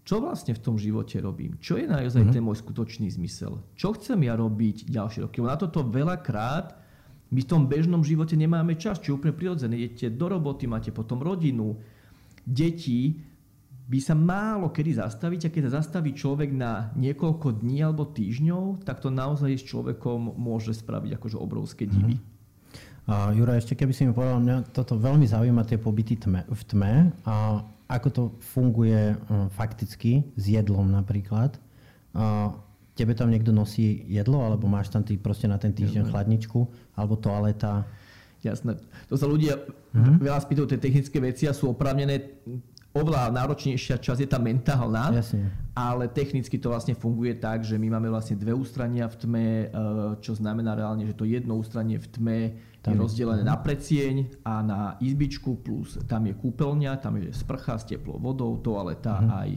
čo 0.04 0.20
vlastne 0.20 0.52
v 0.52 0.60
tom 0.60 0.76
živote 0.76 1.16
robím. 1.22 1.56
Čo 1.62 1.80
je 1.80 1.88
naozaj 1.88 2.26
mm-hmm. 2.26 2.34
ten 2.36 2.44
môj 2.44 2.60
skutočný 2.60 3.08
zmysel. 3.08 3.62
Čo 3.78 3.96
chcem 3.96 4.20
ja 4.26 4.36
robiť 4.36 4.90
ďalšie 4.90 5.24
roky. 5.24 5.40
Na 5.40 5.56
toto 5.56 5.86
veľakrát 5.86 6.76
my 7.34 7.40
v 7.42 7.50
tom 7.50 7.66
bežnom 7.66 8.06
živote 8.06 8.38
nemáme 8.38 8.78
čas, 8.78 9.02
čo 9.02 9.10
je 9.10 9.16
úplne 9.18 9.34
prirodzené. 9.34 9.74
Idete 9.74 10.14
do 10.14 10.30
roboty, 10.30 10.70
máte 10.70 10.94
potom 10.94 11.18
rodinu, 11.18 11.74
deti, 12.46 13.18
by 13.84 13.98
sa 14.00 14.14
málo 14.16 14.72
kedy 14.72 14.96
zastaviť 14.96 15.40
a 15.44 15.52
keď 15.52 15.62
sa 15.68 15.82
zastaví 15.82 16.16
človek 16.16 16.54
na 16.54 16.94
niekoľko 16.96 17.60
dní 17.60 17.84
alebo 17.84 18.08
týždňov, 18.08 18.86
tak 18.86 19.04
to 19.04 19.12
naozaj 19.12 19.52
s 19.52 19.66
človekom 19.66 20.38
môže 20.40 20.72
spraviť 20.72 21.20
akože 21.20 21.36
obrovské 21.36 21.84
divy. 21.84 22.16
Mm-hmm. 22.16 22.32
Uh, 23.04 23.36
Jura, 23.36 23.60
ešte 23.60 23.76
keby 23.76 23.92
si 23.92 24.08
mi 24.08 24.16
povedal, 24.16 24.40
mňa 24.40 24.72
toto 24.72 24.96
veľmi 24.96 25.28
zaujíma, 25.28 25.68
tie 25.68 25.76
pobyty 25.76 26.16
tme, 26.16 26.48
v 26.48 26.62
tme 26.64 27.12
a 27.28 27.60
ako 27.84 28.08
to 28.08 28.22
funguje 28.40 29.12
uh, 29.12 29.52
fakticky 29.52 30.24
s 30.32 30.44
jedlom 30.48 30.88
napríklad. 30.88 31.60
Uh, 32.16 32.56
tebe 32.94 33.12
tam 33.12 33.30
niekto 33.30 33.50
nosí 33.50 34.06
jedlo, 34.06 34.46
alebo 34.46 34.70
máš 34.70 34.88
tam 34.88 35.02
ty 35.02 35.18
proste 35.18 35.50
na 35.50 35.58
ten 35.58 35.74
týždeň 35.74 36.06
Jasne. 36.06 36.12
chladničku, 36.14 36.60
alebo 36.94 37.18
toaleta? 37.18 37.82
Jasné. 38.38 38.76
To 39.10 39.16
sa 39.18 39.26
ľudia 39.26 39.56
uh-huh. 39.56 40.20
veľa 40.20 40.38
spýtajú 40.44 40.66
tie 40.70 40.80
technické 40.80 41.18
veci 41.18 41.48
a 41.48 41.56
sú 41.56 41.72
oprávnené 41.72 42.44
oveľa 42.94 43.34
náročnejšia 43.34 43.98
časť 43.98 44.20
je 44.22 44.28
tá 44.30 44.38
mentálna, 44.38 45.10
Jasne. 45.10 45.50
ale 45.74 46.06
technicky 46.06 46.54
to 46.62 46.70
vlastne 46.70 46.94
funguje 46.94 47.34
tak, 47.34 47.66
že 47.66 47.74
my 47.74 47.98
máme 47.98 48.06
vlastne 48.06 48.38
dve 48.38 48.54
ústrania 48.54 49.10
v 49.10 49.16
tme, 49.18 49.46
e, 49.66 49.66
čo 50.22 50.38
znamená 50.38 50.78
reálne, 50.78 51.02
že 51.02 51.18
to 51.18 51.26
jedno 51.26 51.58
ústranie 51.58 51.98
v 51.98 52.06
tme 52.06 52.38
tam 52.86 52.94
je 52.94 53.02
rozdelené 53.02 53.42
je. 53.42 53.50
na 53.50 53.58
precieň 53.58 54.14
a 54.46 54.62
na 54.62 54.80
izbičku, 55.02 55.58
plus 55.58 55.98
tam 56.06 56.30
je 56.30 56.38
kúpeľňa, 56.38 57.02
tam 57.02 57.18
je 57.18 57.34
sprcha 57.34 57.82
s 57.82 57.90
teplou 57.90 58.22
vodou, 58.22 58.62
toaleta 58.62 59.18
uh-huh. 59.18 59.40
aj, 59.42 59.50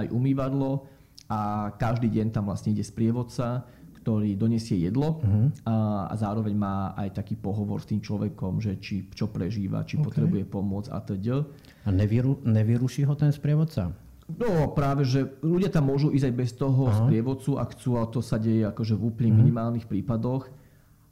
aj 0.00 0.06
umývadlo 0.08 0.88
a 1.30 1.70
každý 1.78 2.10
deň 2.10 2.34
tam 2.34 2.50
vlastne 2.50 2.74
ide 2.74 2.82
sprievodca, 2.82 3.62
ktorý 4.00 4.34
donesie 4.34 4.80
jedlo 4.80 5.20
uh-huh. 5.20 5.52
a, 5.68 5.74
a 6.10 6.14
zároveň 6.16 6.56
má 6.56 6.96
aj 6.96 7.20
taký 7.20 7.36
pohovor 7.36 7.84
s 7.84 7.86
tým 7.86 8.00
človekom, 8.00 8.58
že 8.58 8.80
či 8.80 9.06
čo 9.12 9.28
prežíva, 9.28 9.86
či 9.86 10.00
okay. 10.00 10.06
potrebuje 10.10 10.44
pomoc 10.48 10.88
a 10.88 10.98
teda. 10.98 11.44
A 11.86 11.88
nevyru, 11.92 12.40
nevyruší 12.42 13.04
ho 13.04 13.14
ten 13.14 13.30
sprievodca? 13.30 13.92
No 14.30 14.72
práve, 14.72 15.04
že 15.04 15.26
ľudia 15.42 15.70
tam 15.70 15.90
môžu 15.90 16.10
ísť 16.10 16.26
aj 16.26 16.34
bez 16.34 16.50
toho 16.56 16.88
Aha. 16.88 17.06
sprievodcu, 17.06 17.50
ak 17.60 17.68
chcú, 17.76 17.90
ale 17.98 18.08
to 18.10 18.20
sa 18.24 18.40
deje 18.40 18.66
akože 18.66 18.94
v 18.96 19.02
úplne 19.06 19.30
uh-huh. 19.30 19.40
minimálnych 19.46 19.86
prípadoch. 19.86 20.48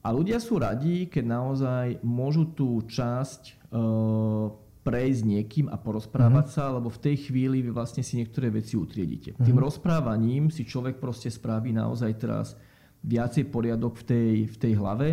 A 0.03 0.09
ľudia 0.15 0.41
sú 0.41 0.57
radi, 0.57 1.11
keď 1.11 1.25
naozaj 1.29 1.87
môžu 2.01 2.49
tú 2.57 2.81
časť 2.89 3.69
uh, 3.75 4.49
prejsť 4.83 5.23
niekým 5.27 5.67
a 5.69 5.77
porozprávať 5.77 6.47
uh-huh. 6.49 6.57
sa, 6.57 6.75
lebo 6.75 6.89
v 6.89 7.03
tej 7.03 7.29
chvíli 7.29 7.61
vy 7.61 7.71
vlastne 7.75 8.01
si 8.01 8.17
niektoré 8.17 8.49
veci 8.49 8.79
utriedite. 8.79 9.35
Uh-huh. 9.35 9.45
Tým 9.45 9.59
rozprávaním 9.59 10.49
si 10.49 10.65
človek 10.65 11.03
proste 11.03 11.29
spraví 11.29 11.75
naozaj 11.75 12.13
teraz 12.17 12.57
viacej 13.05 13.51
poriadok 13.53 14.01
v 14.01 14.05
tej, 14.05 14.35
v 14.49 14.57
tej 14.57 14.73
hlave. 14.79 15.09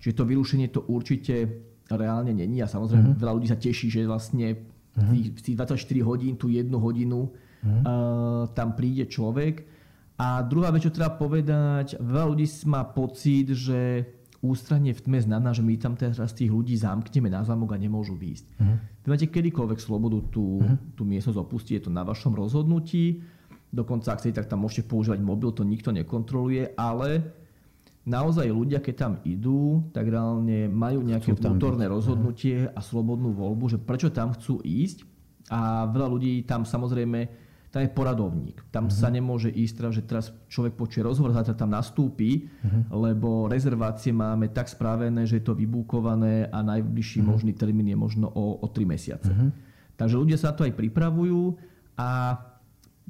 Čiže 0.00 0.16
to 0.16 0.24
vyrušenie 0.24 0.68
to 0.72 0.80
určite 0.88 1.34
reálne 1.90 2.32
není. 2.32 2.62
A 2.62 2.70
samozrejme 2.70 3.14
uh-huh. 3.14 3.20
veľa 3.20 3.34
ľudí 3.36 3.48
sa 3.50 3.58
teší, 3.58 3.90
že 3.90 4.08
vlastne 4.08 4.56
uh-huh. 4.96 5.36
v 5.36 5.40
tých 5.42 5.56
24 5.58 5.76
hodín, 6.06 6.34
tú 6.40 6.48
jednu 6.48 6.78
hodinu 6.80 7.28
uh-huh. 7.28 7.68
uh, 7.68 8.42
tam 8.56 8.72
príde 8.78 9.10
človek. 9.10 9.66
A 10.20 10.44
druhá 10.44 10.68
vec, 10.68 10.84
čo 10.84 10.92
treba 10.92 11.16
povedať, 11.16 11.96
veľa 11.96 12.26
ľudí 12.28 12.44
má 12.68 12.84
pocit, 12.84 13.56
že 13.56 14.04
ústranie 14.40 14.96
v 14.96 15.04
tme 15.04 15.20
znamená, 15.20 15.52
že 15.52 15.60
my 15.60 15.76
tam 15.76 15.94
teraz 15.96 16.32
tých 16.32 16.48
ľudí 16.48 16.72
zamkneme 16.76 17.28
na 17.28 17.44
zámok 17.44 17.76
a 17.76 17.78
nemôžu 17.80 18.16
výjsť. 18.16 18.46
Uh-huh. 18.56 18.76
Vy 19.04 19.08
máte 19.12 19.28
kedykoľvek 19.28 19.78
slobodu 19.80 20.18
tú, 20.32 20.64
uh-huh. 20.64 20.76
tú 20.96 21.04
miestnosť 21.04 21.38
opustiť, 21.38 21.72
je 21.76 21.84
to 21.88 21.92
na 21.92 22.02
vašom 22.04 22.32
rozhodnutí. 22.32 23.20
Dokonca, 23.70 24.16
ak 24.16 24.24
chcete, 24.24 24.40
tak 24.40 24.50
tam 24.50 24.66
môžete 24.66 24.88
používať 24.88 25.20
mobil, 25.22 25.54
to 25.54 25.62
nikto 25.62 25.94
nekontroluje, 25.94 26.74
ale 26.74 27.22
naozaj 28.02 28.50
ľudia, 28.50 28.82
keď 28.82 28.94
tam 28.96 29.12
idú, 29.22 29.84
tak 29.94 30.10
reálne 30.10 30.66
majú 30.66 31.04
nejaké 31.04 31.36
vnútorné 31.36 31.86
rozhodnutie 31.86 32.66
a 32.66 32.80
slobodnú 32.82 33.30
voľbu, 33.30 33.76
že 33.76 33.78
prečo 33.78 34.10
tam 34.10 34.34
chcú 34.34 34.58
ísť. 34.64 35.06
A 35.50 35.86
veľa 35.86 36.08
ľudí 36.10 36.42
tam 36.46 36.66
samozrejme, 36.66 37.49
tam 37.70 37.86
je 37.86 37.90
poradovník. 37.94 38.58
Tam 38.74 38.90
uh-huh. 38.90 38.98
sa 38.98 39.06
nemôže 39.14 39.46
ísť, 39.46 39.94
že 39.94 40.02
teraz 40.02 40.34
človek 40.50 40.74
počuje 40.74 41.06
rozhovor, 41.06 41.30
zatiaľ 41.30 41.54
tam 41.54 41.70
nastúpi, 41.70 42.50
uh-huh. 42.50 42.90
lebo 42.90 43.46
rezervácie 43.46 44.10
máme 44.10 44.50
tak 44.50 44.66
spravené, 44.66 45.22
že 45.22 45.38
je 45.38 45.46
to 45.46 45.54
vybúkované 45.54 46.50
a 46.50 46.66
najbližší 46.66 47.22
uh-huh. 47.22 47.30
možný 47.30 47.54
termín 47.54 47.86
je 47.86 47.94
možno 47.94 48.26
o, 48.26 48.58
o 48.58 48.66
3 48.66 48.82
mesiace. 48.90 49.30
Uh-huh. 49.30 49.54
Takže 49.94 50.18
ľudia 50.18 50.34
sa 50.34 50.50
na 50.50 50.56
to 50.58 50.66
aj 50.66 50.74
pripravujú 50.74 51.54
a 51.94 52.42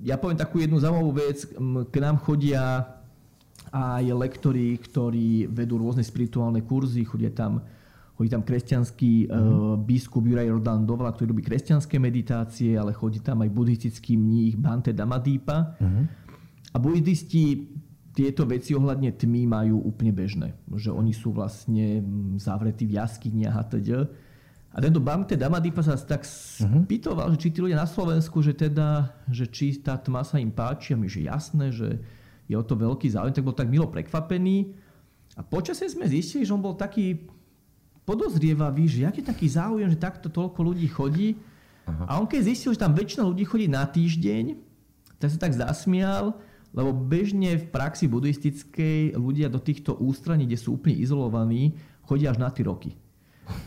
ja 0.00 0.16
poviem 0.20 0.36
takú 0.36 0.60
jednu 0.60 0.80
zaujímavú 0.80 1.12
vec. 1.12 1.44
K 1.92 1.96
nám 2.00 2.20
chodia 2.20 2.84
aj 3.70 4.04
lektori, 4.12 4.76
ktorí 4.76 5.48
vedú 5.48 5.80
rôzne 5.80 6.04
spirituálne 6.04 6.64
kurzy, 6.64 7.04
chodia 7.06 7.30
tam 7.30 7.64
chodí 8.20 8.36
tam 8.36 8.44
kresťanský 8.44 9.32
uh-huh. 9.32 9.80
biskup 9.80 10.28
Juraj 10.28 10.52
Rodan 10.52 10.84
Dovala, 10.84 11.16
ktorý 11.16 11.32
robí 11.32 11.40
kresťanské 11.40 11.96
meditácie, 11.96 12.76
ale 12.76 12.92
chodí 12.92 13.24
tam 13.24 13.40
aj 13.40 13.48
buddhistický 13.48 14.20
mních 14.20 14.60
Bante 14.60 14.92
Damadýpa. 14.92 15.80
Uh-huh. 15.80 16.04
A 16.68 16.76
buddhisti 16.76 17.64
tieto 18.12 18.44
veci 18.44 18.76
ohľadne 18.76 19.16
tmy 19.16 19.48
majú 19.48 19.80
úplne 19.80 20.12
bežné. 20.12 20.52
Že 20.68 21.00
oni 21.00 21.16
sú 21.16 21.32
vlastne 21.32 22.04
zavretí 22.36 22.84
v 22.84 23.00
jaskyniach 23.00 23.56
a 23.56 23.64
teda. 23.64 24.04
A 24.70 24.78
tento 24.84 25.00
Bamte 25.00 25.40
Damadipa 25.40 25.80
sa 25.80 25.96
tak 25.96 26.28
mhm. 26.60 26.84
spýtoval, 26.84 27.32
že 27.34 27.40
či 27.40 27.48
tí 27.56 27.58
ľudia 27.64 27.80
na 27.80 27.88
Slovensku, 27.88 28.44
že 28.44 28.52
teda, 28.52 29.16
že 29.32 29.48
či 29.48 29.80
tá 29.80 29.96
tma 29.96 30.22
sa 30.28 30.36
im 30.36 30.52
páči 30.52 30.92
a 30.92 31.00
my, 31.00 31.08
že 31.08 31.24
jasné, 31.24 31.72
že 31.72 31.98
je 32.46 32.54
o 32.54 32.62
to 32.62 32.76
veľký 32.76 33.08
záujem, 33.08 33.32
tak 33.32 33.48
bol 33.48 33.56
tak 33.56 33.72
milo 33.72 33.88
prekvapený. 33.88 34.76
A 35.34 35.42
počasie 35.42 35.88
sme 35.88 36.04
zistili, 36.04 36.44
že 36.44 36.52
on 36.52 36.62
bol 36.62 36.76
taký 36.76 37.18
podozrievavý, 38.10 38.90
že 38.90 39.06
aký 39.06 39.22
taký 39.22 39.46
záujem, 39.46 39.86
že 39.86 40.02
takto 40.02 40.26
toľko 40.26 40.58
ľudí 40.66 40.90
chodí. 40.90 41.38
Aha. 41.86 42.04
A 42.10 42.12
on 42.18 42.26
keď 42.26 42.50
zistil, 42.50 42.74
že 42.74 42.82
tam 42.82 42.98
väčšina 42.98 43.22
ľudí 43.22 43.46
chodí 43.46 43.70
na 43.70 43.86
týždeň, 43.86 44.58
tak 45.22 45.28
sa 45.30 45.38
tak 45.38 45.54
zasmial, 45.54 46.34
lebo 46.74 46.90
bežne 46.90 47.54
v 47.54 47.66
praxi 47.70 48.10
buddhistickej 48.10 49.14
ľudia 49.14 49.46
do 49.46 49.62
týchto 49.62 49.94
ústraní, 49.94 50.50
kde 50.50 50.58
sú 50.58 50.74
úplne 50.74 50.98
izolovaní, 50.98 51.78
chodia 52.02 52.34
až 52.34 52.42
na 52.42 52.50
3 52.50 52.66
roky. 52.66 52.98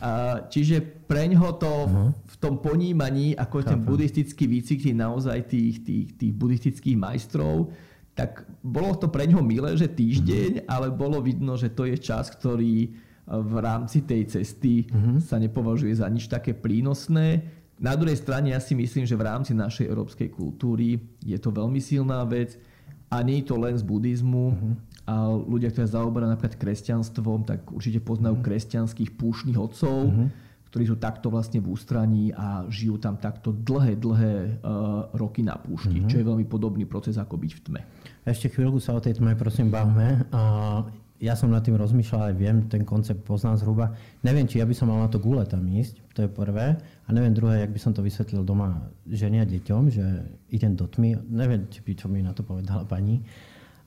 A, 0.00 0.44
čiže 0.48 0.80
pre 0.80 1.28
ňoho 1.28 1.50
to 1.60 1.68
uh-huh. 1.68 2.08
v 2.12 2.36
tom 2.40 2.56
ponímaní, 2.60 3.36
ako 3.36 3.60
Chápem. 3.60 3.68
ten 3.68 3.78
buddhistický 3.84 4.44
výcvik 4.48 4.96
naozaj 4.96 5.38
tých, 5.48 5.84
tých, 5.84 6.06
tých 6.16 6.32
buddhistických 6.32 6.96
majstrov, 6.96 7.72
tak 8.16 8.48
bolo 8.64 8.96
to 8.96 9.12
pre 9.12 9.28
ňoho 9.28 9.44
milé, 9.44 9.76
že 9.76 9.90
týždeň, 9.92 10.64
uh-huh. 10.64 10.68
ale 10.72 10.88
bolo 10.88 11.20
vidno, 11.20 11.60
že 11.60 11.68
to 11.68 11.84
je 11.84 12.00
čas, 12.00 12.32
ktorý 12.32 12.96
v 13.24 13.54
rámci 13.60 14.04
tej 14.04 14.28
cesty 14.28 14.84
uh-huh. 14.84 15.16
sa 15.20 15.40
nepovažuje 15.40 15.96
za 15.96 16.08
nič 16.12 16.28
také 16.28 16.52
prínosné. 16.52 17.40
Na 17.80 17.96
druhej 17.96 18.20
strane 18.20 18.52
ja 18.52 18.60
si 18.60 18.76
myslím, 18.76 19.08
že 19.08 19.18
v 19.18 19.26
rámci 19.26 19.56
našej 19.56 19.88
európskej 19.88 20.28
kultúry 20.30 21.00
je 21.24 21.38
to 21.40 21.48
veľmi 21.50 21.80
silná 21.80 22.22
vec 22.28 22.60
a 23.08 23.24
nie 23.24 23.40
je 23.40 23.48
to 23.50 23.56
len 23.56 23.74
z 23.74 23.84
buddhizmu. 23.84 24.46
Uh-huh 24.52 24.74
a 25.04 25.28
ľudia, 25.28 25.68
ktorí 25.68 25.84
zaoberajú 25.84 26.32
napríklad 26.32 26.56
kresťanstvom, 26.56 27.44
tak 27.44 27.68
určite 27.68 28.00
poznajú 28.00 28.40
mm. 28.40 28.44
kresťanských 28.44 29.10
púšnych 29.20 29.60
otcov, 29.60 30.08
mm-hmm. 30.08 30.28
ktorí 30.72 30.84
sú 30.88 30.96
takto 30.96 31.28
vlastne 31.28 31.60
v 31.60 31.68
ústraní 31.68 32.32
a 32.32 32.64
žijú 32.72 32.96
tam 32.96 33.20
takto 33.20 33.52
dlhé, 33.52 34.00
dlhé 34.00 34.64
uh, 34.64 35.12
roky 35.12 35.44
na 35.44 35.60
púšti, 35.60 36.00
mm-hmm. 36.00 36.08
čo 36.08 36.16
je 36.16 36.24
veľmi 36.24 36.48
podobný 36.48 36.88
proces 36.88 37.20
ako 37.20 37.36
byť 37.36 37.52
v 37.52 37.60
tme. 37.68 37.80
Ešte 38.24 38.48
chvíľku 38.48 38.80
sa 38.80 38.96
o 38.96 39.00
tej 39.04 39.20
tme 39.20 39.36
prosím 39.36 39.68
bavme. 39.68 40.24
Uh, 40.32 40.88
ja 41.22 41.38
som 41.38 41.48
nad 41.48 41.62
tým 41.62 41.78
rozmýšľal 41.78 42.30
aj 42.30 42.34
viem, 42.34 42.66
ten 42.66 42.82
koncept 42.82 43.22
poznám 43.22 43.62
zhruba. 43.62 43.94
Neviem, 44.26 44.50
či 44.50 44.58
ja 44.58 44.66
by 44.66 44.74
som 44.74 44.90
mal 44.90 44.98
na 44.98 45.08
to 45.08 45.22
gule 45.22 45.40
tam 45.46 45.62
ísť, 45.64 45.94
to 46.12 46.26
je 46.26 46.30
prvé. 46.30 46.74
A 46.78 47.08
neviem 47.14 47.32
druhé, 47.32 47.64
jak 47.64 47.72
by 47.72 47.80
som 47.80 47.92
to 47.94 48.02
vysvetlil 48.02 48.42
doma 48.42 48.90
ženia 49.06 49.46
deťom, 49.46 49.82
že 49.88 50.04
idem 50.50 50.74
do 50.74 50.90
tmy. 50.90 51.22
Neviem, 51.30 51.70
či 51.70 51.80
by 51.80 51.92
čo 51.94 52.06
mi 52.10 52.20
na 52.20 52.34
to 52.34 52.42
povedala 52.42 52.82
pani. 52.84 53.22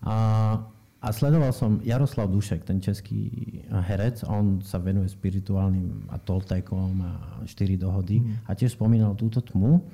A 0.01 0.15
a 0.97 1.13
sledoval 1.13 1.53
som 1.53 1.77
Jaroslav 1.85 2.25
Dušek, 2.25 2.65
ten 2.65 2.81
český 2.81 3.29
herec, 3.69 4.25
on 4.25 4.65
sa 4.65 4.81
venuje 4.81 5.05
spirituálnym 5.13 6.09
a 6.09 6.17
toltekom 6.17 6.93
a 7.05 7.11
štyri 7.45 7.77
dohody 7.77 8.17
mm. 8.17 8.49
a 8.49 8.57
tiež 8.57 8.73
spomínal 8.73 9.13
túto 9.13 9.37
tmu. 9.45 9.85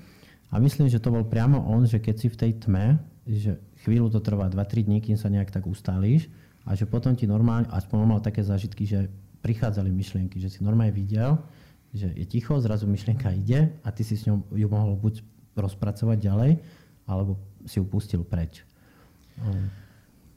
A 0.48 0.64
myslím, 0.64 0.88
že 0.88 1.04
to 1.04 1.12
bol 1.12 1.28
priamo 1.28 1.60
on, 1.68 1.84
že 1.84 2.00
keď 2.00 2.16
si 2.16 2.28
v 2.32 2.40
tej 2.40 2.52
tme, 2.56 3.04
že 3.28 3.60
chvíľu 3.84 4.16
to 4.16 4.24
trvá 4.24 4.48
2-3 4.48 4.88
dní, 4.88 5.04
kým 5.04 5.20
sa 5.20 5.28
nejak 5.28 5.52
tak 5.52 5.68
ustáliš 5.68 6.32
a 6.64 6.76
že 6.76 6.88
potom 6.88 7.12
ti 7.16 7.28
normálne, 7.28 7.68
aspoň 7.72 7.98
mal 8.08 8.20
také 8.24 8.40
zážitky, 8.44 8.88
že 8.88 9.12
prichádzali 9.44 9.92
myšlienky, 9.92 10.40
že 10.40 10.48
si 10.48 10.64
normálne 10.64 10.96
videl, 10.96 11.36
že 11.92 12.10
je 12.16 12.26
ticho, 12.26 12.56
zrazu 12.64 12.88
myšlienka 12.88 13.30
ide 13.36 13.76
a 13.84 13.92
ty 13.92 14.02
si 14.02 14.16
s 14.16 14.26
ňou 14.26 14.42
ju 14.50 14.68
mohol 14.72 14.96
buď 14.98 15.22
rozpracovať 15.54 16.18
ďalej, 16.18 16.52
alebo 17.06 17.38
si 17.68 17.78
ju 17.78 17.86
pustil 17.86 18.24
preč. 18.24 18.64
Um. 19.38 19.83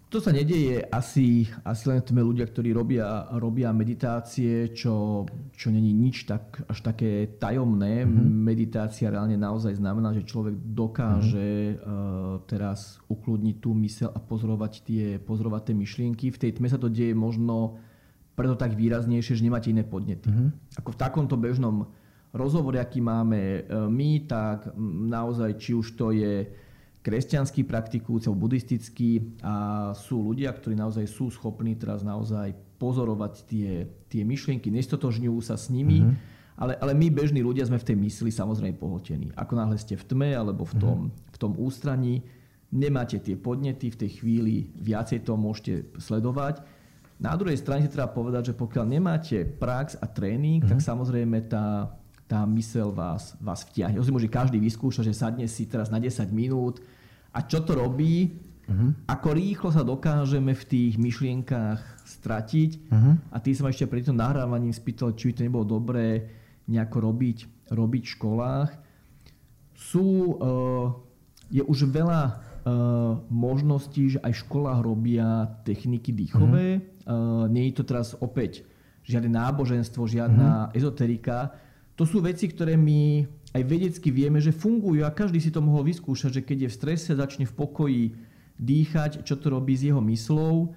To 0.06 0.22
sa 0.22 0.30
nedieje 0.30 0.86
asi, 0.86 1.50
asi 1.66 1.84
len 1.90 1.98
tme 1.98 2.22
ľudia, 2.22 2.46
ktorí 2.46 2.70
robia, 2.70 3.26
robia 3.42 3.74
meditácie, 3.74 4.70
čo, 4.70 5.26
čo 5.50 5.66
není 5.74 5.90
nič 5.90 6.30
tak, 6.30 6.62
až 6.70 6.78
také 6.86 7.34
tajomné. 7.42 8.06
Mm-hmm. 8.06 8.26
Meditácia 8.38 9.10
reálne 9.10 9.34
naozaj 9.34 9.74
znamená, 9.82 10.14
že 10.14 10.22
človek 10.22 10.54
dokáže 10.62 11.74
mm-hmm. 11.74 11.82
uh, 11.82 12.38
teraz 12.46 13.02
ukludniť 13.10 13.56
tú 13.58 13.74
mysel 13.82 14.14
a 14.14 14.22
pozorovať 14.22 14.72
tie, 14.86 15.04
pozorovať 15.18 15.62
tie 15.68 15.74
myšlienky. 15.74 16.26
V 16.30 16.38
tej 16.38 16.54
tme 16.54 16.70
sa 16.70 16.78
to 16.78 16.86
deje 16.86 17.10
možno 17.10 17.82
preto 18.38 18.54
tak 18.54 18.78
výraznejšie, 18.78 19.34
že 19.34 19.42
nemáte 19.42 19.74
iné 19.74 19.82
podnety. 19.82 20.30
Mm-hmm. 20.30 20.80
Ako 20.86 20.94
v 20.94 21.00
takomto 21.02 21.34
bežnom 21.34 21.90
rozhovore, 22.30 22.78
aký 22.78 23.02
máme 23.02 23.66
uh, 23.66 23.90
my, 23.90 24.22
tak 24.22 24.70
naozaj 25.10 25.58
či 25.58 25.74
už 25.74 25.98
to 25.98 26.14
je 26.14 26.46
kresťanský 27.06 27.62
praktikujúci 27.70 28.26
alebo 28.26 28.50
buddhistický 28.50 29.38
a 29.46 29.54
sú 29.94 30.18
ľudia, 30.26 30.50
ktorí 30.50 30.74
naozaj 30.74 31.06
sú 31.06 31.30
schopní 31.30 31.78
teraz 31.78 32.02
naozaj 32.02 32.50
pozorovať 32.82 33.46
tie, 33.46 33.86
tie 34.10 34.26
myšlienky, 34.26 34.74
nestotožňujú 34.74 35.38
sa 35.38 35.54
s 35.54 35.70
nimi, 35.70 36.02
mm-hmm. 36.02 36.58
ale, 36.58 36.74
ale 36.82 36.92
my 36.98 37.06
bežní 37.14 37.46
ľudia 37.46 37.62
sme 37.62 37.78
v 37.78 37.86
tej 37.86 37.96
mysli 38.02 38.34
samozrejme 38.34 38.74
pohotení. 38.74 39.30
Ako 39.38 39.54
náhle 39.54 39.78
ste 39.78 39.94
v 39.94 40.02
tme 40.02 40.34
alebo 40.34 40.66
v 40.66 40.74
tom, 40.82 40.98
mm-hmm. 41.06 41.30
v 41.30 41.36
tom 41.38 41.52
ústraní, 41.62 42.26
nemáte 42.74 43.22
tie 43.22 43.38
podnety, 43.38 43.94
v 43.94 44.00
tej 44.02 44.10
chvíli 44.18 44.74
viacej 44.74 45.22
to 45.22 45.38
môžete 45.38 45.94
sledovať. 46.02 46.66
Na 47.22 47.38
druhej 47.38 47.56
strane 47.56 47.86
treba 47.86 48.10
povedať, 48.10 48.50
že 48.50 48.58
pokiaľ 48.58 48.84
nemáte 48.84 49.46
prax 49.46 49.94
a 50.02 50.10
tréning, 50.10 50.58
mm-hmm. 50.58 50.74
tak 50.74 50.82
samozrejme 50.82 51.38
tá, 51.46 51.94
tá 52.26 52.42
mysel 52.50 52.90
vás, 52.90 53.38
vás 53.38 53.62
vtiahne. 53.62 54.02
On 54.02 54.04
si 54.04 54.10
môže 54.10 54.26
každý 54.26 54.58
vyskúšať, 54.58 55.06
že 55.06 55.14
sadne 55.14 55.46
si 55.46 55.70
teraz 55.70 55.88
na 55.88 56.02
10 56.02 56.34
minút 56.34 56.82
a 57.36 57.44
čo 57.44 57.60
to 57.60 57.76
robí, 57.76 58.32
uh-huh. 58.64 58.96
ako 59.04 59.28
rýchlo 59.36 59.68
sa 59.68 59.84
dokážeme 59.84 60.56
v 60.56 60.64
tých 60.64 60.92
myšlienkách 60.96 61.80
stratiť. 62.08 62.70
Uh-huh. 62.88 63.20
A 63.28 63.36
ty 63.44 63.52
som 63.52 63.68
ešte 63.68 63.84
pri 63.84 64.00
tom 64.00 64.16
nahrávaním 64.16 64.72
spýtal, 64.72 65.12
či 65.12 65.28
by 65.28 65.32
to 65.36 65.44
nebolo 65.44 65.64
dobré 65.68 66.32
nejako 66.64 67.12
robiť, 67.12 67.68
robiť 67.68 68.02
v 68.08 68.14
školách. 68.16 68.70
Sú, 69.76 70.40
uh, 70.40 70.96
je 71.52 71.60
už 71.60 71.92
veľa 71.92 72.22
uh, 72.24 73.20
možností, 73.28 74.16
že 74.16 74.18
aj 74.24 74.32
v 74.32 74.42
školách 74.48 74.80
robia 74.80 75.28
techniky 75.68 76.16
dýchové. 76.16 76.80
Uh-huh. 76.80 77.44
Uh, 77.44 77.44
nie 77.52 77.68
je 77.68 77.76
to 77.76 77.84
teraz 77.84 78.16
opäť 78.16 78.64
žiadne 79.04 79.30
náboženstvo, 79.30 80.08
žiadna 80.08 80.72
uh-huh. 80.72 80.74
ezoterika, 80.74 81.54
to 81.96 82.04
sú 82.04 82.20
veci, 82.20 82.52
ktoré 82.52 82.76
my 82.76 83.24
aj 83.56 83.62
vedecky 83.64 84.12
vieme, 84.12 84.38
že 84.44 84.52
fungujú 84.52 85.02
a 85.02 85.10
každý 85.10 85.40
si 85.40 85.48
to 85.48 85.64
mohol 85.64 85.80
vyskúšať, 85.80 86.40
že 86.40 86.44
keď 86.44 86.58
je 86.66 86.70
v 86.70 86.76
strese, 86.76 87.10
začne 87.16 87.48
v 87.48 87.56
pokoji 87.56 88.02
dýchať, 88.60 89.24
čo 89.24 89.40
to 89.40 89.52
robí 89.52 89.72
s 89.72 89.88
jeho 89.88 90.00
myslou. 90.04 90.76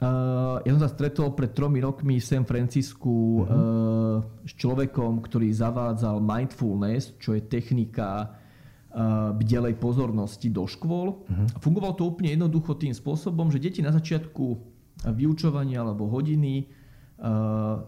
Uh, 0.00 0.64
ja 0.64 0.72
som 0.72 0.80
sa 0.80 0.88
stretol 0.88 1.36
pred 1.36 1.52
tromi 1.52 1.76
rokmi 1.84 2.16
v 2.16 2.24
San 2.24 2.48
Francisku 2.48 3.44
uh-huh. 3.44 4.24
uh, 4.24 4.48
s 4.48 4.56
človekom, 4.56 5.20
ktorý 5.20 5.52
zavádzal 5.52 6.24
mindfulness, 6.24 7.12
čo 7.20 7.36
je 7.36 7.44
technika 7.44 8.32
uh, 8.32 9.36
bdelej 9.36 9.76
pozornosti 9.76 10.48
do 10.48 10.64
škôl. 10.64 11.20
Uh-huh. 11.20 11.46
Fungovalo 11.60 12.00
to 12.00 12.08
úplne 12.08 12.32
jednoducho 12.32 12.80
tým 12.80 12.96
spôsobom, 12.96 13.52
že 13.52 13.60
deti 13.60 13.84
na 13.84 13.92
začiatku 13.92 14.56
vyučovania 15.04 15.84
alebo 15.84 16.08
hodiny 16.08 16.79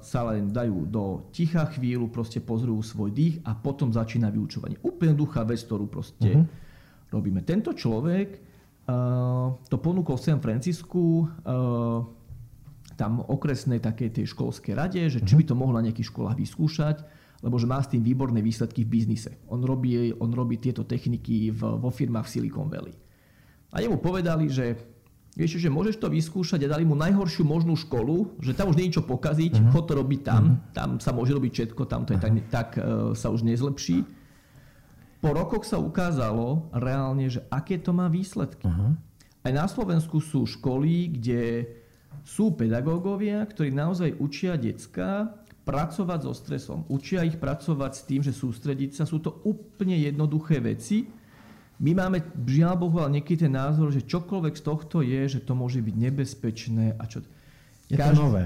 sa 0.04 0.20
len 0.28 0.52
dajú 0.52 0.84
do 0.92 1.32
ticha 1.32 1.64
chvíľu, 1.72 2.12
proste 2.12 2.44
pozrú 2.44 2.76
svoj 2.84 3.08
dých 3.16 3.40
a 3.48 3.56
potom 3.56 3.88
začína 3.88 4.28
vyučovanie. 4.28 4.76
Úplne 4.84 5.16
duchá 5.16 5.40
vec, 5.48 5.64
ktorú 5.64 5.88
proste 5.88 6.36
uh-huh. 6.36 6.44
robíme. 7.08 7.40
Tento 7.40 7.72
človek 7.72 8.28
uh, 8.36 9.56
to 9.72 9.76
ponúkol 9.80 10.20
v 10.20 10.24
San 10.28 10.36
Francisku 10.36 11.24
uh, 11.24 12.04
tam 12.92 13.24
okresnej 13.24 13.80
takej 13.80 14.20
tej 14.20 14.36
školskej 14.36 14.76
rade, 14.76 15.00
že 15.08 15.24
či 15.24 15.32
by 15.40 15.48
to 15.48 15.56
mohol 15.56 15.80
na 15.80 15.88
nejakých 15.88 16.12
školách 16.12 16.36
vyskúšať, 16.36 17.00
lebo 17.40 17.56
že 17.56 17.64
má 17.64 17.80
s 17.80 17.88
tým 17.88 18.04
výborné 18.04 18.44
výsledky 18.44 18.84
v 18.84 19.00
biznise. 19.00 19.40
On 19.48 19.64
robí, 19.64 20.12
on 20.12 20.28
robí 20.28 20.60
tieto 20.60 20.84
techniky 20.84 21.48
v, 21.56 21.60
vo 21.80 21.88
firmách 21.88 22.28
v 22.28 22.32
Silicon 22.36 22.68
Valley. 22.68 22.92
A 23.72 23.80
jemu 23.80 23.96
povedali, 23.96 24.52
že 24.52 24.91
Vieš, 25.32 25.56
že 25.56 25.72
môžeš 25.72 25.96
to 25.96 26.12
vyskúšať 26.12 26.68
a 26.68 26.72
dali 26.76 26.84
mu 26.84 26.92
najhoršiu 26.92 27.48
možnú 27.48 27.72
školu, 27.72 28.36
že 28.36 28.52
tam 28.52 28.68
už 28.68 28.76
nie 28.76 28.92
je 28.92 29.00
čo 29.00 29.08
pokaziť, 29.08 29.56
uh-huh. 29.56 29.72
chod 29.72 29.88
to 29.88 29.96
robiť 29.96 30.20
tam, 30.20 30.44
uh-huh. 30.44 30.76
tam 30.76 30.88
sa 31.00 31.08
môže 31.16 31.32
robiť 31.32 31.52
všetko, 31.56 31.88
tam 31.88 32.04
to 32.04 32.12
je 32.12 32.20
uh-huh. 32.20 32.52
tak, 32.52 32.52
tak 32.52 32.68
uh, 32.76 33.16
sa 33.16 33.32
už 33.32 33.40
nezlepší. 33.48 34.04
Po 35.24 35.32
rokoch 35.32 35.64
sa 35.64 35.80
ukázalo 35.80 36.68
reálne, 36.76 37.32
že 37.32 37.40
aké 37.48 37.80
to 37.80 37.96
má 37.96 38.12
výsledky. 38.12 38.68
Uh-huh. 38.68 38.92
Aj 39.40 39.52
na 39.56 39.64
Slovensku 39.64 40.20
sú 40.20 40.44
školy, 40.44 41.16
kde 41.16 41.64
sú 42.28 42.52
pedagógovia, 42.52 43.40
ktorí 43.48 43.72
naozaj 43.72 44.20
učia 44.20 44.60
decka 44.60 45.32
pracovať 45.64 46.28
so 46.28 46.32
stresom. 46.36 46.84
Učia 46.92 47.24
ich 47.24 47.40
pracovať 47.40 47.92
s 47.96 48.02
tým, 48.04 48.20
že 48.20 48.36
sústrediť 48.36 49.00
sa. 49.00 49.08
Sú 49.08 49.22
to 49.22 49.40
úplne 49.48 49.96
jednoduché 49.96 50.60
veci, 50.60 51.08
my 51.82 51.92
máme, 51.98 52.22
žiaľ 52.46 52.78
Bohu, 52.78 53.02
ale 53.02 53.18
niekedy 53.18 53.50
ten 53.50 53.58
názor, 53.58 53.90
že 53.90 54.06
čokoľvek 54.06 54.54
z 54.54 54.62
tohto 54.62 55.02
je, 55.02 55.26
že 55.26 55.40
to 55.42 55.58
môže 55.58 55.82
byť 55.82 55.96
nebezpečné. 55.98 56.94
A 56.94 57.02
čo... 57.10 57.26
Je 57.90 57.98
každý, 57.98 58.14
to 58.14 58.22
nové. 58.22 58.44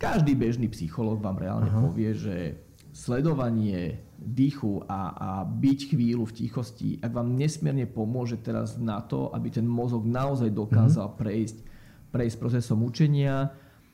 Každý 0.00 0.32
bežný 0.32 0.72
psychológ 0.72 1.20
vám 1.20 1.36
reálne 1.36 1.68
Aha. 1.68 1.84
povie, 1.84 2.16
že 2.16 2.56
sledovanie 2.96 4.00
dýchu 4.16 4.82
a, 4.88 5.14
a 5.14 5.30
byť 5.44 5.94
chvíľu 5.94 6.26
v 6.26 6.36
tichosti, 6.42 6.88
ak 6.98 7.12
vám 7.12 7.36
nesmierne 7.36 7.84
pomôže 7.84 8.40
teraz 8.40 8.80
na 8.80 9.04
to, 9.04 9.30
aby 9.36 9.52
ten 9.52 9.68
mozog 9.68 10.08
naozaj 10.08 10.48
dokázal 10.48 11.12
mm-hmm. 11.12 11.20
prejsť, 11.20 11.56
prejsť 12.08 12.36
procesom 12.40 12.82
učenia. 12.82 13.52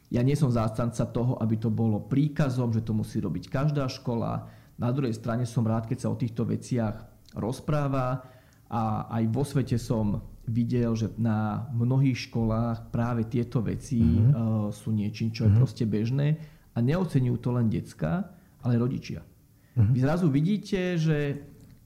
Ja 0.08 0.22
nie 0.22 0.38
som 0.38 0.54
zástanca 0.54 1.02
toho, 1.10 1.34
aby 1.42 1.58
to 1.58 1.68
bolo 1.68 1.98
príkazom, 1.98 2.70
že 2.70 2.86
to 2.86 2.94
musí 2.94 3.18
robiť 3.18 3.50
každá 3.50 3.90
škola. 3.90 4.46
Na 4.78 4.94
druhej 4.94 5.18
strane 5.18 5.44
som 5.44 5.66
rád, 5.66 5.90
keď 5.90 5.98
sa 6.06 6.12
o 6.14 6.16
týchto 6.16 6.46
veciach 6.46 6.94
rozpráva 7.34 8.33
a 8.74 9.06
aj 9.06 9.24
vo 9.30 9.46
svete 9.46 9.78
som 9.78 10.18
videl, 10.50 10.98
že 10.98 11.14
na 11.14 11.70
mnohých 11.70 12.26
školách 12.28 12.90
práve 12.90 13.30
tieto 13.30 13.62
veci 13.62 14.02
mm-hmm. 14.02 14.34
uh, 14.34 14.68
sú 14.74 14.90
niečím, 14.90 15.30
čo 15.30 15.46
je 15.46 15.54
mm-hmm. 15.54 15.60
proste 15.62 15.84
bežné 15.86 16.26
a 16.74 16.82
neocenujú 16.82 17.36
to 17.38 17.54
len 17.54 17.70
decka, 17.70 18.34
ale 18.66 18.74
rodičia. 18.74 19.22
Mm-hmm. 19.22 19.92
Vy 19.94 19.98
zrazu 20.02 20.26
vidíte, 20.26 20.80
že 20.98 21.18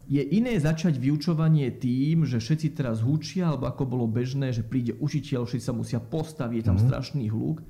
je 0.08 0.24
iné 0.24 0.56
začať 0.56 0.96
vyučovanie 0.96 1.68
tým, 1.76 2.24
že 2.24 2.40
všetci 2.40 2.72
teraz 2.72 3.04
húčia, 3.04 3.52
alebo 3.52 3.68
ako 3.68 3.84
bolo 3.84 4.06
bežné, 4.08 4.56
že 4.56 4.64
príde 4.64 4.96
učiteľ, 4.96 5.44
všetci 5.44 5.68
sa 5.68 5.76
musia 5.76 6.00
postaviť, 6.00 6.56
je 6.56 6.64
tam 6.64 6.80
mm-hmm. 6.80 6.88
strašný 6.88 7.28
hluk. 7.28 7.60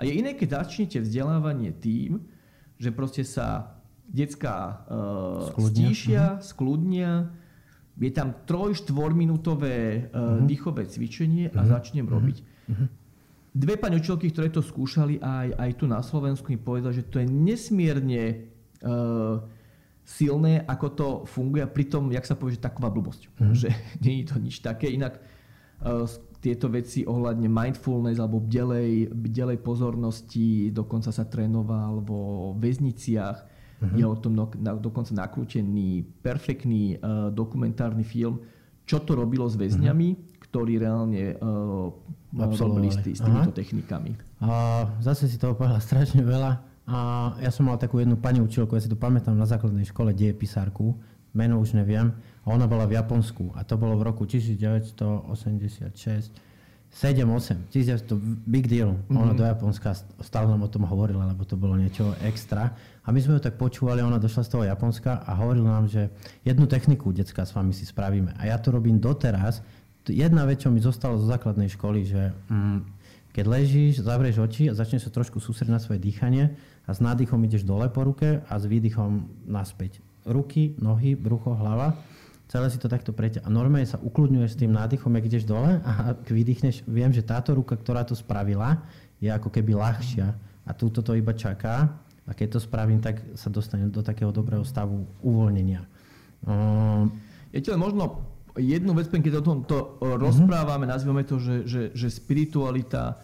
A 0.00 0.08
je 0.08 0.16
iné, 0.16 0.32
keď 0.32 0.64
začnete 0.64 1.04
vzdelávanie 1.04 1.76
tým, 1.76 2.24
že 2.80 2.88
proste 2.96 3.28
sa 3.28 3.76
detská 4.08 4.88
uh, 4.88 5.52
stíšia, 5.52 6.40
mm-hmm. 6.40 6.44
skludnia, 6.44 7.12
je 7.96 8.12
tam 8.12 8.44
3-4 8.44 8.92
minútové 9.16 10.08
uh, 10.12 10.36
uh-huh. 10.36 10.44
dýchové 10.44 10.84
cvičenie 10.84 11.48
a 11.52 11.64
uh-huh. 11.64 11.72
začnem 11.80 12.04
uh-huh. 12.04 12.16
robiť. 12.16 12.36
Uh-huh. 12.68 12.88
Dve 13.56 13.80
pani 13.80 13.96
učiteľky, 13.96 14.28
ktoré 14.36 14.48
to 14.52 14.60
skúšali 14.60 15.16
aj, 15.16 15.56
aj 15.56 15.70
tu 15.80 15.88
na 15.88 16.04
Slovensku, 16.04 16.52
mi 16.52 16.60
povedali, 16.60 17.00
že 17.00 17.08
to 17.08 17.24
je 17.24 17.26
nesmierne 17.26 18.52
uh, 18.84 19.40
silné, 20.04 20.60
ako 20.68 20.86
to 20.92 21.08
funguje 21.24 21.64
a 21.64 21.72
pritom, 21.72 22.12
jak 22.12 22.28
sa 22.28 22.36
povie, 22.36 22.60
že 22.60 22.68
taková 22.68 22.92
blbosť. 22.92 23.32
Uh-huh. 23.40 23.56
Že 23.64 23.72
nie 24.04 24.20
je 24.20 24.26
to 24.28 24.36
nič 24.36 24.60
také. 24.60 24.92
Inak 24.92 25.16
uh, 25.80 26.04
tieto 26.44 26.68
veci 26.68 27.08
ohľadne 27.08 27.48
mindfulness 27.48 28.20
alebo 28.20 28.44
bdelej, 28.44 29.08
bdelej 29.08 29.58
pozornosti, 29.64 30.68
dokonca 30.68 31.08
sa 31.08 31.24
trénoval 31.24 32.04
vo 32.04 32.52
väzniciach 32.60 33.55
Uh-huh. 33.76 33.96
Je 33.96 34.04
o 34.08 34.16
tom 34.16 34.32
no, 34.32 34.48
na, 34.56 34.72
dokonca 34.72 35.12
nakrútený 35.12 36.00
perfektný 36.24 36.96
uh, 36.96 37.28
dokumentárny 37.28 38.04
film, 38.04 38.40
čo 38.88 39.04
to 39.04 39.12
robilo 39.12 39.44
s 39.44 39.56
väzňami, 39.58 40.08
uh-huh. 40.16 40.48
ktorí 40.48 40.80
reálne 40.80 41.36
uh, 41.36 41.92
robili 42.32 42.88
s, 42.88 42.96
tý, 43.04 43.12
s 43.12 43.20
týmito 43.20 43.52
uh-huh. 43.52 43.60
technikami. 43.60 44.16
A 44.40 44.88
zase 45.04 45.28
si 45.28 45.36
toho 45.36 45.52
povedala 45.52 45.84
strašne 45.88 46.24
veľa. 46.24 46.64
A 46.86 46.98
ja 47.42 47.50
som 47.50 47.66
mal 47.66 47.82
takú 47.82 47.98
jednu 47.98 48.14
pani 48.14 48.38
učiteľku, 48.38 48.78
ja 48.78 48.82
si 48.86 48.86
to 48.86 48.94
pamätám 48.94 49.34
na 49.34 49.42
základnej 49.42 49.82
škole 49.90 50.14
dejepisárku, 50.14 50.94
meno 51.34 51.58
už 51.58 51.74
neviem, 51.74 52.14
a 52.46 52.54
ona 52.54 52.70
bola 52.70 52.86
v 52.86 52.94
Japonsku 52.94 53.50
a 53.58 53.66
to 53.66 53.74
bolo 53.74 53.98
v 53.98 54.06
roku 54.06 54.22
1986 54.22 56.30
7-8, 56.96 58.08
to 58.08 58.16
big 58.48 58.72
deal. 58.72 58.96
Mm-hmm. 58.96 59.20
Ona 59.20 59.32
do 59.36 59.44
Japonska 59.44 59.92
stále 60.24 60.48
nám 60.48 60.64
o 60.64 60.72
tom 60.72 60.88
hovorila, 60.88 61.28
lebo 61.28 61.44
to 61.44 61.52
bolo 61.52 61.76
niečo 61.76 62.16
extra. 62.24 62.72
A 63.04 63.12
my 63.12 63.20
sme 63.20 63.36
ju 63.36 63.44
tak 63.44 63.60
počúvali, 63.60 64.00
ona 64.00 64.16
došla 64.16 64.48
z 64.48 64.50
toho 64.56 64.64
Japonska 64.64 65.20
a 65.28 65.36
hovorila 65.36 65.76
nám, 65.76 65.92
že 65.92 66.08
jednu 66.40 66.64
techniku, 66.64 67.12
decka, 67.12 67.44
s 67.44 67.52
vami 67.52 67.76
si 67.76 67.84
spravíme. 67.84 68.32
A 68.40 68.48
ja 68.48 68.56
to 68.56 68.72
robím 68.72 68.96
doteraz. 68.96 69.60
Jedna 70.08 70.48
vec, 70.48 70.64
čo 70.64 70.72
mi 70.72 70.80
zostalo 70.80 71.20
zo 71.20 71.28
základnej 71.28 71.68
školy, 71.68 72.08
že 72.08 72.32
mm, 72.48 72.78
keď 73.36 73.44
ležíš, 73.44 74.00
zavrieš 74.00 74.40
oči 74.40 74.72
a 74.72 74.78
začneš 74.78 75.04
sa 75.04 75.12
trošku 75.12 75.36
sústrediť 75.36 75.76
na 75.76 75.82
svoje 75.82 76.00
dýchanie 76.00 76.56
a 76.88 76.90
s 76.96 77.04
nádychom 77.04 77.44
ideš 77.44 77.68
dole 77.68 77.92
po 77.92 78.08
ruke 78.08 78.40
a 78.40 78.52
s 78.56 78.64
výdychom 78.64 79.44
naspäť. 79.44 80.00
Ruky, 80.24 80.80
nohy, 80.80 81.12
brucho, 81.12 81.52
hlava 81.52 81.92
celé 82.46 82.66
si 82.70 82.78
to 82.78 82.86
takto 82.86 83.10
preťa. 83.10 83.42
A 83.42 83.48
normálne 83.50 83.86
sa 83.86 83.98
ukludňuješ 83.98 84.50
s 84.54 84.60
tým 84.60 84.72
nádychom, 84.74 85.12
ak 85.14 85.26
ideš 85.26 85.44
dole 85.46 85.82
a 85.82 86.14
ak 86.14 86.26
vydýchneš, 86.30 86.86
viem, 86.86 87.10
že 87.10 87.26
táto 87.26 87.54
ruka, 87.54 87.74
ktorá 87.74 88.06
to 88.06 88.14
spravila, 88.14 88.82
je 89.18 89.30
ako 89.30 89.50
keby 89.50 89.74
ľahšia 89.74 90.26
a 90.66 90.70
túto 90.74 91.02
to 91.02 91.14
iba 91.14 91.34
čaká 91.34 91.90
a 92.26 92.30
keď 92.34 92.58
to 92.58 92.60
spravím, 92.62 92.98
tak 92.98 93.22
sa 93.38 93.50
dostanem 93.50 93.90
do 93.90 94.02
takého 94.02 94.34
dobrého 94.34 94.66
stavu 94.66 95.06
uvoľnenia. 95.22 95.86
Um, 96.42 97.10
ja 97.54 97.58
ti 97.62 97.70
len 97.70 97.80
možno 97.80 98.26
jednu 98.58 98.92
vec, 98.98 99.06
keď 99.10 99.40
o 99.40 99.46
tomto 99.46 99.76
uh-huh. 99.98 100.18
rozprávame, 100.18 100.84
nazveme 100.90 101.22
to, 101.22 101.38
že, 101.38 101.56
že, 101.66 101.82
že 101.94 102.08
spiritualita, 102.10 103.22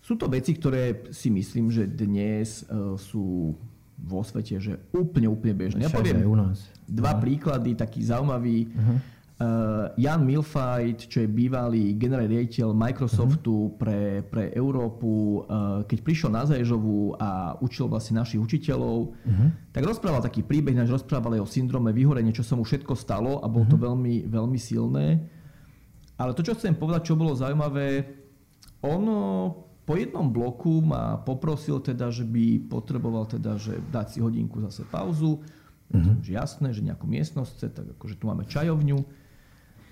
sú 0.00 0.16
to 0.16 0.30
veci, 0.30 0.56
ktoré 0.56 1.12
si 1.12 1.28
myslím, 1.28 1.68
že 1.68 1.84
dnes 1.84 2.64
uh, 2.66 2.96
sú 2.96 3.52
vo 3.98 4.22
svete, 4.22 4.62
že 4.62 4.78
úplne, 4.94 5.26
úplne 5.26 5.58
bežné. 5.58 5.84
Ja 5.84 5.90
poviem 5.90 6.22
u 6.22 6.38
nás. 6.38 6.70
dva 6.86 7.18
no. 7.18 7.20
príklady, 7.20 7.74
taký 7.74 8.06
zaujímavý. 8.06 8.70
Uh-huh. 8.70 8.98
Uh, 9.38 9.94
Jan 9.94 10.26
Milfajt, 10.26 11.06
čo 11.06 11.22
je 11.22 11.30
bývalý 11.30 11.94
generálny 11.94 12.26
riaditeľ 12.26 12.74
Microsoftu 12.74 13.70
uh-huh. 13.70 13.78
pre, 13.78 14.00
pre 14.26 14.50
Európu, 14.50 15.46
uh, 15.46 15.86
keď 15.86 15.98
prišiel 16.02 16.30
na 16.34 16.42
Zajžovu 16.42 17.14
a 17.22 17.54
učil 17.62 17.86
vlastne 17.86 18.18
našich 18.18 18.42
učiteľov, 18.42 19.14
uh-huh. 19.14 19.48
tak 19.70 19.86
rozprával 19.86 20.26
taký 20.26 20.42
príbeh, 20.42 20.74
náš 20.74 20.90
rozprával 20.90 21.38
aj 21.38 21.46
o 21.46 21.52
syndrome 21.54 21.94
vyhorenia, 21.94 22.34
čo 22.34 22.42
sa 22.42 22.58
mu 22.58 22.66
všetko 22.66 22.98
stalo 22.98 23.38
a 23.38 23.46
bolo 23.46 23.62
uh-huh. 23.66 23.78
to 23.78 23.84
veľmi, 23.86 24.14
veľmi 24.26 24.58
silné. 24.58 25.22
Ale 26.18 26.34
to, 26.34 26.42
čo 26.42 26.58
chcem 26.58 26.74
povedať, 26.74 27.06
čo 27.06 27.14
bolo 27.14 27.30
zaujímavé, 27.38 28.10
ono 28.82 29.18
po 29.88 29.96
jednom 29.96 30.28
bloku 30.28 30.84
ma 30.84 31.16
poprosil 31.16 31.80
teda, 31.80 32.12
že 32.12 32.28
by 32.28 32.68
potreboval 32.68 33.24
teda, 33.24 33.56
že 33.56 33.80
dať 33.88 34.06
si 34.12 34.18
hodinku 34.20 34.60
zase 34.68 34.84
pauzu. 34.84 35.40
Uh-huh. 35.88 36.20
Že 36.20 36.30
jasné, 36.36 36.68
že 36.76 36.84
nejakú 36.84 37.08
miestnosť 37.08 37.50
chce, 37.56 37.68
tak 37.72 37.86
akože 37.96 38.20
tu 38.20 38.28
máme 38.28 38.44
čajovňu. 38.44 39.00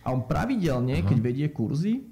A 0.04 0.12
on 0.12 0.28
pravidelne, 0.28 1.00
uh-huh. 1.00 1.08
keď 1.08 1.18
vedie 1.24 1.48
kurzy, 1.48 2.04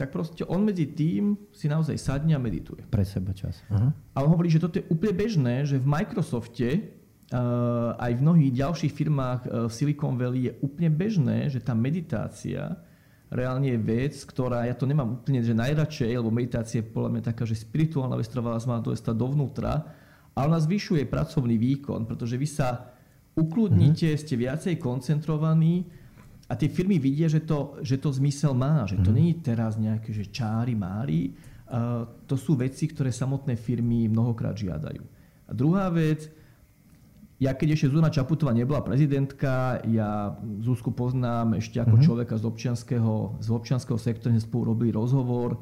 tak 0.00 0.16
proste 0.16 0.48
on 0.48 0.64
medzi 0.64 0.88
tým 0.88 1.36
si 1.52 1.68
naozaj 1.68 2.00
sadne 2.00 2.32
a 2.32 2.40
medituje. 2.40 2.88
Pre 2.88 3.04
seba 3.04 3.36
čas. 3.36 3.60
Uh-huh. 3.68 3.92
A 3.92 4.16
on 4.24 4.32
hovorí, 4.32 4.48
že 4.48 4.56
toto 4.56 4.80
je 4.80 4.88
úplne 4.88 5.12
bežné, 5.12 5.68
že 5.68 5.76
v 5.76 5.84
Microsofte 5.84 6.68
uh, 7.36 8.00
aj 8.00 8.16
v 8.16 8.24
mnohých 8.24 8.52
ďalších 8.64 8.92
firmách 8.96 9.40
uh, 9.44 9.48
v 9.68 9.72
Silicon 9.76 10.16
Valley 10.16 10.48
je 10.48 10.52
úplne 10.64 10.88
bežné, 10.88 11.52
že 11.52 11.60
tá 11.60 11.76
meditácia 11.76 12.80
reálne 13.30 13.74
je 13.74 13.78
vec, 13.78 14.14
ktorá, 14.22 14.66
ja 14.66 14.74
to 14.74 14.86
nemám 14.86 15.18
úplne 15.22 15.42
že 15.42 15.54
najradšej, 15.54 16.18
lebo 16.18 16.30
meditácia 16.30 16.82
je 16.82 16.86
podľa 16.86 17.10
mňa 17.18 17.22
taká, 17.32 17.42
že 17.42 17.58
spirituálna 17.58 18.14
vec, 18.14 18.30
ktorá 18.30 18.54
vás 18.54 18.66
má 18.66 18.78
dostať 18.78 19.14
dovnútra, 19.14 19.82
ale 20.36 20.44
ona 20.52 20.60
zvyšuje 20.60 21.08
pracovný 21.08 21.58
výkon, 21.58 22.06
pretože 22.06 22.38
vy 22.38 22.48
sa 22.48 22.92
ukludnite, 23.34 24.14
uh-huh. 24.14 24.20
ste 24.20 24.34
viacej 24.36 24.74
koncentrovaní, 24.78 25.86
a 26.46 26.54
tie 26.54 26.70
firmy 26.70 27.02
vidia, 27.02 27.26
že 27.26 27.42
to, 27.42 27.82
že 27.82 27.98
to 27.98 28.14
zmysel 28.14 28.54
má, 28.54 28.86
že 28.86 29.02
to 29.02 29.10
mm. 29.10 29.16
nie 29.18 29.28
je 29.34 29.42
teraz 29.42 29.74
nejaké 29.74 30.14
že 30.14 30.30
čári, 30.30 30.78
mári. 30.78 31.34
Uh, 31.66 32.06
to 32.30 32.38
sú 32.38 32.54
veci, 32.54 32.86
ktoré 32.86 33.10
samotné 33.10 33.58
firmy 33.58 34.06
mnohokrát 34.06 34.54
žiadajú. 34.54 35.02
A 35.46 35.50
druhá 35.50 35.90
vec, 35.90 36.30
ja 37.36 37.52
keď 37.52 37.76
ešte 37.76 37.92
Zuzana 37.92 38.08
Čaputová 38.08 38.56
nebola 38.56 38.80
prezidentka, 38.80 39.84
ja 39.84 40.32
Zuzku 40.64 40.96
poznám 40.96 41.60
ešte 41.60 41.84
ako 41.84 42.00
mm-hmm. 42.00 42.06
človeka 42.08 42.34
z 42.40 42.44
občianského, 42.48 43.12
z 43.44 43.48
občianského 43.52 44.00
sektora, 44.00 44.32
sme 44.32 44.40
spolu 44.40 44.72
robili 44.72 44.90
rozhovor 44.96 45.60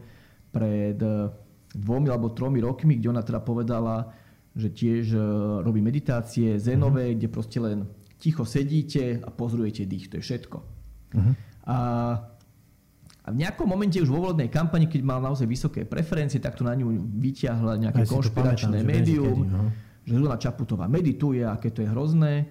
pred 0.55 0.99
eh, 1.03 1.35
dvomi 1.75 2.07
alebo 2.07 2.31
tromi 2.31 2.63
rokmi, 2.63 3.03
kde 3.03 3.11
ona 3.11 3.27
teda 3.27 3.43
povedala, 3.43 4.07
že 4.55 4.71
tiež 4.71 5.19
eh, 5.19 5.23
robí 5.67 5.83
meditácie 5.83 6.63
zenové, 6.63 7.11
mm-hmm. 7.11 7.19
kde 7.19 7.29
proste 7.29 7.59
len 7.59 7.79
ticho 8.23 8.47
sedíte 8.47 9.21
a 9.21 9.29
pozorujete 9.35 9.85
dých, 9.85 10.09
to 10.09 10.17
je 10.17 10.25
všetko. 10.25 10.59
Uh-huh. 11.13 11.35
A, 11.69 11.77
a 13.21 13.29
v 13.29 13.37
nejakom 13.37 13.69
momente 13.69 14.01
už 14.01 14.09
vo 14.09 14.25
volebnej 14.25 14.49
kampani, 14.49 14.89
keď 14.89 15.01
mal 15.05 15.21
naozaj 15.21 15.45
vysoké 15.45 15.85
preferencie, 15.85 16.41
tak 16.41 16.57
to 16.57 16.65
na 16.65 16.73
ňu 16.73 16.89
vyťahla 17.21 17.77
nejaké 17.77 18.09
konšpiračné 18.09 18.81
pamätám, 18.81 18.89
médium, 18.89 19.39
kedy, 19.45 19.53
no. 19.53 19.65
Že 20.05 20.13
Zuzana 20.13 20.41
Čaputová 20.41 20.85
medituje, 20.87 21.41
aké 21.45 21.73
to 21.73 21.81
je 21.81 21.89
hrozné. 21.89 22.49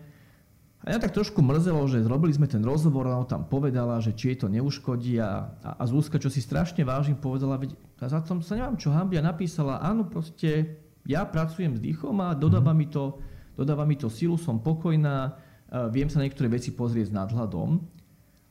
A 0.84 0.92
ja 0.92 1.00
tak 1.00 1.16
trošku 1.16 1.40
mrzelo, 1.40 1.88
že 1.88 2.04
zrobili 2.04 2.36
sme 2.36 2.44
ten 2.44 2.60
rozhovor 2.60 3.08
a 3.08 3.16
ona 3.16 3.24
tam 3.24 3.48
povedala, 3.48 4.04
že 4.04 4.12
či 4.12 4.36
jej 4.36 4.38
to 4.44 4.52
neuškodí 4.52 5.16
a, 5.16 5.48
a, 5.64 5.70
a 5.80 5.84
Zuzka, 5.88 6.20
čo 6.20 6.28
si 6.28 6.44
strašne 6.44 6.84
vážim, 6.84 7.16
povedala, 7.16 7.56
veď 7.56 7.80
za 8.04 8.20
tom 8.20 8.44
sa 8.44 8.60
nemám 8.60 8.76
čo 8.76 8.92
hambiť 8.92 9.18
a 9.24 9.28
napísala, 9.32 9.80
áno, 9.80 10.04
proste 10.04 10.76
ja 11.08 11.24
pracujem 11.24 11.80
s 11.80 11.80
dýchom 11.80 12.20
a 12.20 12.36
dodáva, 12.36 12.76
mm. 12.76 12.78
mi, 12.78 12.88
to, 12.92 13.16
dodáva 13.56 13.88
mi 13.88 13.96
to 13.96 14.12
silu, 14.12 14.36
som 14.36 14.60
pokojná, 14.60 15.40
viem 15.96 16.12
sa 16.12 16.20
na 16.20 16.28
niektoré 16.28 16.52
veci 16.52 16.76
pozrieť 16.76 17.12
s 17.12 17.16
nadhľadom. 17.16 17.80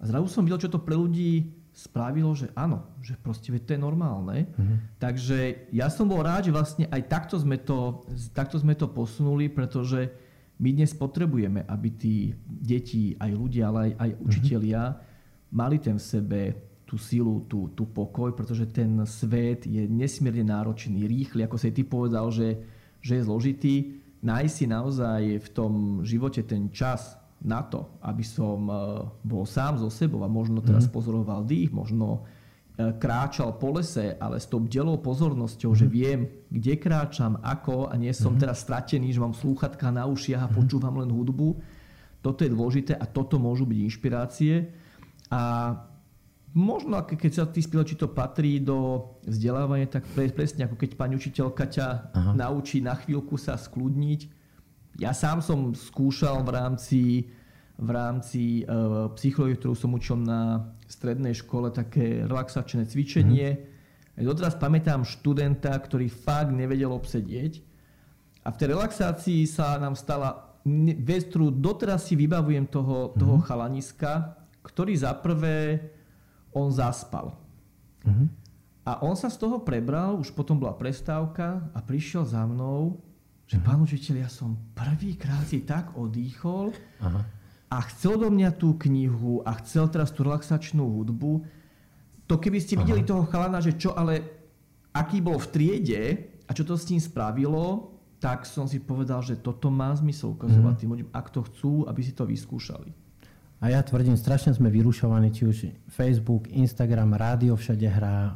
A 0.01 0.03
zrazu 0.09 0.27
som 0.33 0.43
videl, 0.49 0.59
čo 0.59 0.73
to 0.73 0.81
pre 0.81 0.97
ľudí 0.97 1.62
spravilo, 1.73 2.37
že 2.37 2.53
áno, 2.53 2.85
že 3.01 3.17
proste 3.17 3.49
to 3.49 3.73
je 3.73 3.81
normálne. 3.81 4.45
Mm-hmm. 4.45 4.79
Takže 5.01 5.39
ja 5.73 5.89
som 5.89 6.05
bol 6.05 6.21
rád, 6.21 6.49
že 6.49 6.53
vlastne 6.53 6.85
aj 6.93 7.03
takto 7.09 7.41
sme, 7.41 7.57
to, 7.57 8.05
takto 8.37 8.61
sme 8.61 8.77
to 8.77 8.93
posunuli, 8.93 9.49
pretože 9.49 10.13
my 10.61 10.71
dnes 10.71 10.93
potrebujeme, 10.93 11.65
aby 11.65 11.89
tí 11.97 12.15
deti, 12.45 13.17
aj 13.17 13.31
ľudia, 13.33 13.73
ale 13.73 13.79
aj, 13.81 13.93
aj 13.99 14.11
mhm. 14.13 14.19
učitelia 14.21 14.83
mm-hmm. 14.85 15.53
mali 15.57 15.77
ten 15.81 15.97
v 15.97 16.05
sebe 16.05 16.41
tú 16.93 17.01
silu, 17.01 17.49
tú, 17.49 17.73
tú 17.73 17.89
pokoj, 17.89 18.37
pretože 18.37 18.69
ten 18.69 19.01
svet 19.09 19.65
je 19.65 19.89
nesmierne 19.89 20.45
náročný, 20.53 21.09
rýchly, 21.09 21.41
ako 21.41 21.57
si 21.57 21.73
ty 21.73 21.89
povedal, 21.89 22.29
že, 22.29 22.61
že 23.01 23.17
je 23.17 23.25
zložitý. 23.25 23.75
Nájsť 24.21 24.53
si 24.53 24.65
naozaj 24.69 25.23
v 25.41 25.49
tom 25.57 25.73
živote 26.05 26.45
ten 26.45 26.69
čas, 26.69 27.17
na 27.43 27.61
to, 27.67 27.99
aby 28.07 28.23
som 28.23 28.71
e, 28.71 28.75
bol 29.27 29.43
sám 29.43 29.83
so 29.83 29.91
sebou 29.91 30.23
a 30.23 30.31
možno 30.31 30.63
teraz 30.63 30.87
mm. 30.87 30.93
pozoroval 30.95 31.43
dých, 31.43 31.75
možno 31.75 32.23
e, 32.79 32.95
kráčal 32.95 33.59
po 33.59 33.75
lese, 33.75 34.15
ale 34.23 34.39
s 34.39 34.47
tou 34.47 34.63
bdelou 34.63 35.03
pozornosťou, 35.03 35.75
mm. 35.75 35.79
že 35.79 35.87
mhm. 35.87 35.93
viem, 35.93 36.21
kde 36.49 36.75
kráčam, 36.79 37.43
ako 37.43 37.91
a 37.91 37.99
nie 37.99 38.15
som 38.15 38.39
mm. 38.39 38.41
teraz 38.47 38.63
stratený, 38.63 39.11
že 39.11 39.23
mám 39.23 39.35
slúchatka 39.35 39.91
na 39.91 40.07
ušiach 40.07 40.47
a 40.47 40.49
mm. 40.49 40.55
počúvam 40.55 41.03
len 41.03 41.11
hudbu. 41.11 41.59
Toto 42.23 42.47
je 42.47 42.55
dôležité 42.55 42.95
a 42.95 43.03
toto 43.03 43.43
môžu 43.43 43.67
byť 43.67 43.79
inšpirácie. 43.83 44.71
A 45.35 45.75
možno, 46.55 47.03
keď 47.03 47.33
sa 47.35 47.45
ty 47.51 47.59
spýtal, 47.59 47.83
či 47.83 47.99
to 47.99 48.07
patrí 48.07 48.63
do 48.63 49.11
vzdelávania, 49.27 49.91
tak 49.91 50.07
presne 50.15 50.71
ako 50.71 50.79
keď 50.79 50.91
pani 50.95 51.19
učiteľka 51.19 51.65
ťa 51.67 51.87
Aha. 52.15 52.31
naučí 52.39 52.79
na 52.79 52.95
chvíľku 52.95 53.35
sa 53.35 53.59
skľudniť, 53.59 54.42
ja 55.01 55.17
sám 55.17 55.41
som 55.41 55.73
skúšal 55.73 56.45
v 56.45 56.51
rámci, 56.53 57.03
v 57.81 57.91
rámci 57.91 58.65
uh, 58.69 59.09
psychológie, 59.17 59.57
ktorú 59.57 59.75
som 59.77 59.97
učil 59.97 60.21
na 60.21 60.73
strednej 60.85 61.33
škole, 61.33 61.73
také 61.73 62.29
relaxačné 62.29 62.85
cvičenie. 62.85 63.49
Mm-hmm. 63.57 64.29
Doteraz 64.29 64.61
pamätám 64.61 65.09
študenta, 65.09 65.73
ktorý 65.73 66.13
fakt 66.13 66.53
nevedel 66.53 66.93
obsedieť. 66.93 67.65
A 68.45 68.53
v 68.53 68.59
tej 68.61 68.69
relaxácii 68.77 69.49
sa 69.49 69.81
nám 69.81 69.97
stala 69.97 70.53
vec, 71.01 71.33
ktorú 71.33 71.49
doteraz 71.49 72.07
si 72.07 72.15
vybavujem 72.15 72.69
toho, 72.69 73.17
toho 73.17 73.41
mm-hmm. 73.41 73.49
chalaniska, 73.49 74.37
ktorý 74.61 74.93
za 74.95 75.17
prvé 75.17 75.81
on 76.53 76.69
zaspal. 76.69 77.33
Mm-hmm. 78.05 78.29
A 78.83 78.93
on 79.07 79.15
sa 79.15 79.31
z 79.31 79.39
toho 79.39 79.63
prebral, 79.63 80.19
už 80.19 80.35
potom 80.35 80.59
bola 80.59 80.75
prestávka 80.75 81.63
a 81.71 81.79
prišiel 81.81 82.27
za 82.27 82.43
mnou 82.45 82.99
že 83.47 83.61
pán 83.61 83.83
učiteľ, 83.85 84.25
ja 84.25 84.31
som 84.33 84.57
prvýkrát 84.73 85.45
si 85.45 85.63
tak 85.67 85.93
odýchol 85.99 86.73
Aha. 87.05 87.21
a 87.69 87.77
chcel 87.93 88.17
do 88.17 88.29
mňa 88.33 88.57
tú 88.57 88.79
knihu 88.81 89.45
a 89.45 89.53
chcel 89.61 89.93
teraz 89.93 90.09
tú 90.15 90.25
relaxačnú 90.25 90.83
hudbu. 90.83 91.45
To 92.31 92.35
keby 92.41 92.59
ste 92.63 92.79
Aha. 92.79 92.87
videli 92.87 93.05
toho 93.05 93.29
chalana, 93.29 93.61
že 93.61 93.77
čo 93.77 93.93
ale, 93.93 94.25
aký 94.97 95.21
bol 95.21 95.37
v 95.37 95.51
triede 95.53 96.03
a 96.49 96.57
čo 96.57 96.65
to 96.65 96.81
s 96.81 96.89
tým 96.89 97.01
spravilo, 97.01 97.93
tak 98.23 98.47
som 98.47 98.71
si 98.71 98.79
povedal, 98.79 99.19
že 99.21 99.35
toto 99.35 99.67
má 99.67 99.91
zmysel 99.99 100.39
ukazovať 100.39 100.75
mm. 100.79 100.81
tým 100.81 100.91
ľuďom, 100.95 101.11
ak 101.11 101.27
to 101.35 101.41
chcú, 101.43 101.73
aby 101.91 102.01
si 102.07 102.15
to 102.15 102.23
vyskúšali. 102.23 102.95
A 103.63 103.71
ja 103.71 103.83
tvrdím, 103.83 104.19
strašne 104.19 104.51
sme 104.55 104.71
vyrušovaní, 104.75 105.31
či 105.31 105.43
už 105.47 105.57
Facebook, 105.87 106.51
Instagram, 106.51 107.15
rádio 107.15 107.55
všade 107.55 107.87
hrá, 107.87 108.35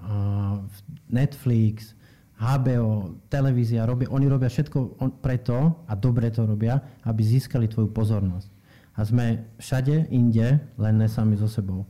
Netflix, 1.10 1.98
HBO, 2.36 3.16
televízia, 3.32 3.88
robia, 3.88 4.12
oni 4.12 4.28
robia 4.28 4.52
všetko 4.52 5.00
preto 5.24 5.84
a 5.88 5.92
dobre 5.96 6.28
to 6.28 6.44
robia, 6.44 6.76
aby 7.08 7.24
získali 7.24 7.64
tvoju 7.64 7.88
pozornosť. 7.88 8.48
A 8.96 9.04
sme 9.04 9.56
všade 9.60 10.08
inde, 10.12 10.60
len 10.76 10.94
ne 10.96 11.08
sami 11.08 11.36
so 11.36 11.48
sebou. 11.48 11.84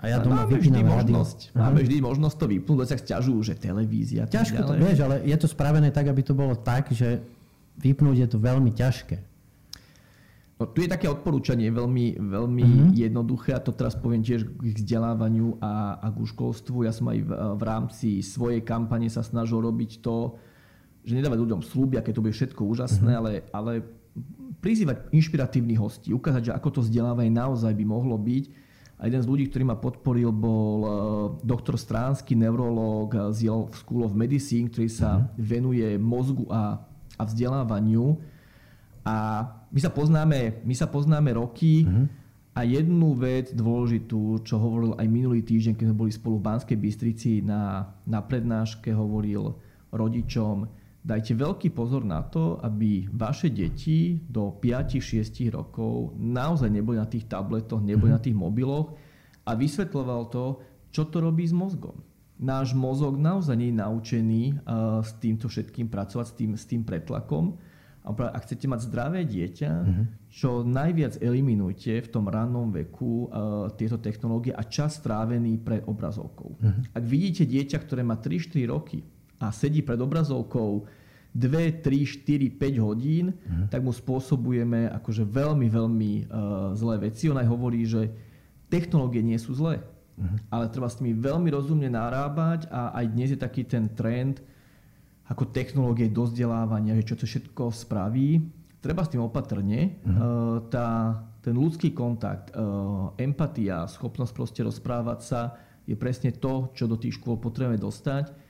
A 0.00 0.08
ja 0.08 0.16
doma 0.20 0.48
máme 0.48 0.56
vždy 0.56 0.80
možnosť, 0.80 1.38
máme 1.52 1.80
vždy 1.84 1.96
možnosť 2.00 2.36
to 2.40 2.46
vypnúť, 2.48 2.88
sa 2.88 2.96
sťažujú, 2.96 3.40
že 3.44 3.54
televízia. 3.60 4.24
Ťažko 4.24 4.60
to, 4.64 4.72
vieš, 4.80 5.04
ale 5.04 5.20
je 5.24 5.36
to 5.36 5.48
spravené 5.48 5.92
tak, 5.92 6.08
aby 6.08 6.24
to 6.24 6.32
bolo 6.32 6.56
tak, 6.56 6.88
že 6.96 7.20
vypnúť 7.76 8.16
je 8.24 8.28
to 8.32 8.38
veľmi 8.40 8.72
ťažké. 8.72 9.35
No, 10.56 10.64
tu 10.64 10.80
je 10.80 10.88
také 10.88 11.04
odporúčanie 11.04 11.68
veľmi, 11.68 12.16
veľmi 12.16 12.64
uh-huh. 12.64 12.96
jednoduché 12.96 13.52
a 13.52 13.60
to 13.60 13.76
teraz 13.76 13.92
poviem 13.92 14.24
tiež 14.24 14.48
k 14.48 14.72
vzdelávaniu 14.72 15.60
a, 15.60 16.00
a 16.00 16.08
k 16.08 16.16
školstvu. 16.24 16.88
Ja 16.88 16.96
som 16.96 17.12
aj 17.12 17.28
v, 17.28 17.30
v 17.30 17.62
rámci 17.62 18.08
svojej 18.24 18.64
kampane 18.64 19.12
sa 19.12 19.20
snažil 19.20 19.60
robiť 19.60 20.00
to, 20.00 20.40
že 21.04 21.12
nedávať 21.12 21.44
ľuďom 21.44 21.60
slúby, 21.60 22.00
aké 22.00 22.16
to 22.16 22.24
bude 22.24 22.32
všetko 22.32 22.64
úžasné, 22.72 23.12
uh-huh. 23.12 23.20
ale, 23.20 23.32
ale 23.52 23.72
prizývať 24.64 25.12
inšpiratívnych 25.12 25.76
hostí, 25.76 26.16
ukázať, 26.16 26.48
že 26.48 26.56
ako 26.56 26.80
to 26.80 26.80
vzdelávanie 26.88 27.28
naozaj 27.28 27.76
by 27.76 27.84
mohlo 27.84 28.16
byť. 28.16 28.44
A 28.96 29.12
jeden 29.12 29.20
z 29.20 29.28
ľudí, 29.28 29.52
ktorý 29.52 29.68
ma 29.68 29.76
podporil, 29.76 30.32
bol 30.32 30.76
uh, 30.80 30.90
doktor 31.44 31.76
Stránsky, 31.76 32.32
neurológ 32.32 33.12
z 33.36 33.44
Yale 33.44 33.68
School 33.76 34.08
of 34.08 34.16
Medicine, 34.16 34.72
ktorý 34.72 34.88
sa 34.88 35.20
uh-huh. 35.20 35.36
venuje 35.36 36.00
mozgu 36.00 36.48
a, 36.48 36.80
a 37.20 37.22
vzdelávaniu. 37.28 38.16
A 39.06 39.46
my 39.70 39.78
sa 39.78 39.94
poznáme, 39.94 40.66
my 40.66 40.74
sa 40.74 40.90
poznáme 40.90 41.30
roky 41.38 41.86
uh-huh. 41.86 42.10
a 42.58 42.66
jednu 42.66 43.14
vec 43.14 43.54
dôležitú, 43.54 44.42
čo 44.42 44.58
hovoril 44.58 44.98
aj 44.98 45.06
minulý 45.06 45.46
týždeň, 45.46 45.78
keď 45.78 45.86
sme 45.86 46.00
boli 46.02 46.10
spolu 46.10 46.42
v 46.42 46.46
Banskej 46.50 46.74
Bystrici 46.74 47.32
na, 47.38 47.86
na 48.02 48.18
prednáške, 48.18 48.90
hovoril 48.90 49.54
rodičom, 49.94 50.66
dajte 51.06 51.38
veľký 51.38 51.70
pozor 51.70 52.02
na 52.02 52.26
to, 52.26 52.58
aby 52.66 53.06
vaše 53.14 53.46
deti 53.54 54.18
do 54.26 54.58
5-6 54.58 55.54
rokov 55.54 56.18
naozaj 56.18 56.66
neboli 56.66 56.98
na 56.98 57.06
tých 57.06 57.30
tabletoch, 57.30 57.78
neboli 57.78 58.10
uh-huh. 58.10 58.18
na 58.18 58.26
tých 58.26 58.34
mobiloch 58.34 58.98
a 59.46 59.54
vysvetloval 59.54 60.34
to, 60.34 60.58
čo 60.90 61.06
to 61.06 61.22
robí 61.22 61.46
s 61.46 61.54
mozgom. 61.54 62.02
Náš 62.42 62.74
mozog 62.74 63.16
naozaj 63.16 63.54
nie 63.54 63.70
je 63.70 63.80
naučený 63.80 64.42
uh, 64.66 65.00
s 65.00 65.14
týmto 65.22 65.46
všetkým 65.46 65.86
pracovať, 65.86 66.26
s 66.26 66.34
tým, 66.34 66.50
s 66.58 66.64
tým 66.66 66.82
pretlakom 66.82 67.54
ak 68.06 68.46
chcete 68.46 68.70
mať 68.70 68.80
zdravé 68.86 69.26
dieťa, 69.26 69.70
uh-huh. 69.82 70.04
čo 70.30 70.62
najviac 70.62 71.18
eliminujte 71.18 71.98
v 72.06 72.08
tom 72.08 72.30
rannom 72.30 72.70
veku 72.70 73.26
uh, 73.26 73.66
tieto 73.74 73.98
technológie 73.98 74.54
a 74.54 74.62
čas 74.62 75.02
strávený 75.02 75.58
pred 75.58 75.82
obrazovkou. 75.90 76.54
Uh-huh. 76.54 76.82
Ak 76.94 77.02
vidíte 77.02 77.42
dieťa, 77.42 77.82
ktoré 77.82 78.06
má 78.06 78.14
3-4 78.14 78.70
roky 78.70 79.02
a 79.42 79.50
sedí 79.50 79.82
pred 79.82 79.98
obrazovkou 79.98 80.86
2, 81.34 81.82
3, 81.82 82.54
4, 82.54 82.54
5 82.54 82.86
hodín, 82.86 83.34
uh-huh. 83.34 83.66
tak 83.68 83.82
mu 83.82 83.90
spôsobujeme 83.90 84.86
akože 85.02 85.26
veľmi, 85.26 85.66
veľmi 85.66 86.12
uh, 86.30 86.72
zlé 86.78 87.10
veci. 87.10 87.26
On 87.26 87.36
aj 87.36 87.50
hovorí, 87.50 87.82
že 87.82 88.14
technológie 88.70 89.20
nie 89.26 89.36
sú 89.36 89.50
zlé, 89.58 89.82
uh-huh. 89.82 90.38
ale 90.54 90.70
treba 90.70 90.86
s 90.86 91.02
nimi 91.02 91.18
veľmi 91.18 91.50
rozumne 91.50 91.90
narábať 91.90 92.70
a 92.70 92.94
aj 93.02 93.04
dnes 93.10 93.34
je 93.34 93.38
taký 93.42 93.66
ten 93.66 93.90
trend 93.90 94.38
ako 95.26 95.50
technológie 95.50 96.06
do 96.10 96.26
vzdelávania, 96.26 96.94
že 97.02 97.06
čo 97.12 97.16
to 97.18 97.24
všetko 97.26 97.74
spraví. 97.74 98.46
Treba 98.78 99.02
s 99.02 99.10
tým 99.10 99.26
opatrne. 99.26 99.98
Uh-huh. 100.06 100.14
Uh, 100.14 100.56
tá, 100.70 101.18
ten 101.42 101.58
ľudský 101.58 101.90
kontakt, 101.90 102.54
uh, 102.54 103.10
empatia, 103.18 103.90
schopnosť 103.90 104.32
proste 104.32 104.60
rozprávať 104.62 105.20
sa 105.22 105.40
je 105.86 105.98
presne 105.98 106.30
to, 106.34 106.70
čo 106.74 106.86
do 106.86 106.98
tých 106.98 107.18
škôl 107.18 107.38
potrebujeme 107.38 107.78
dostať 107.78 108.46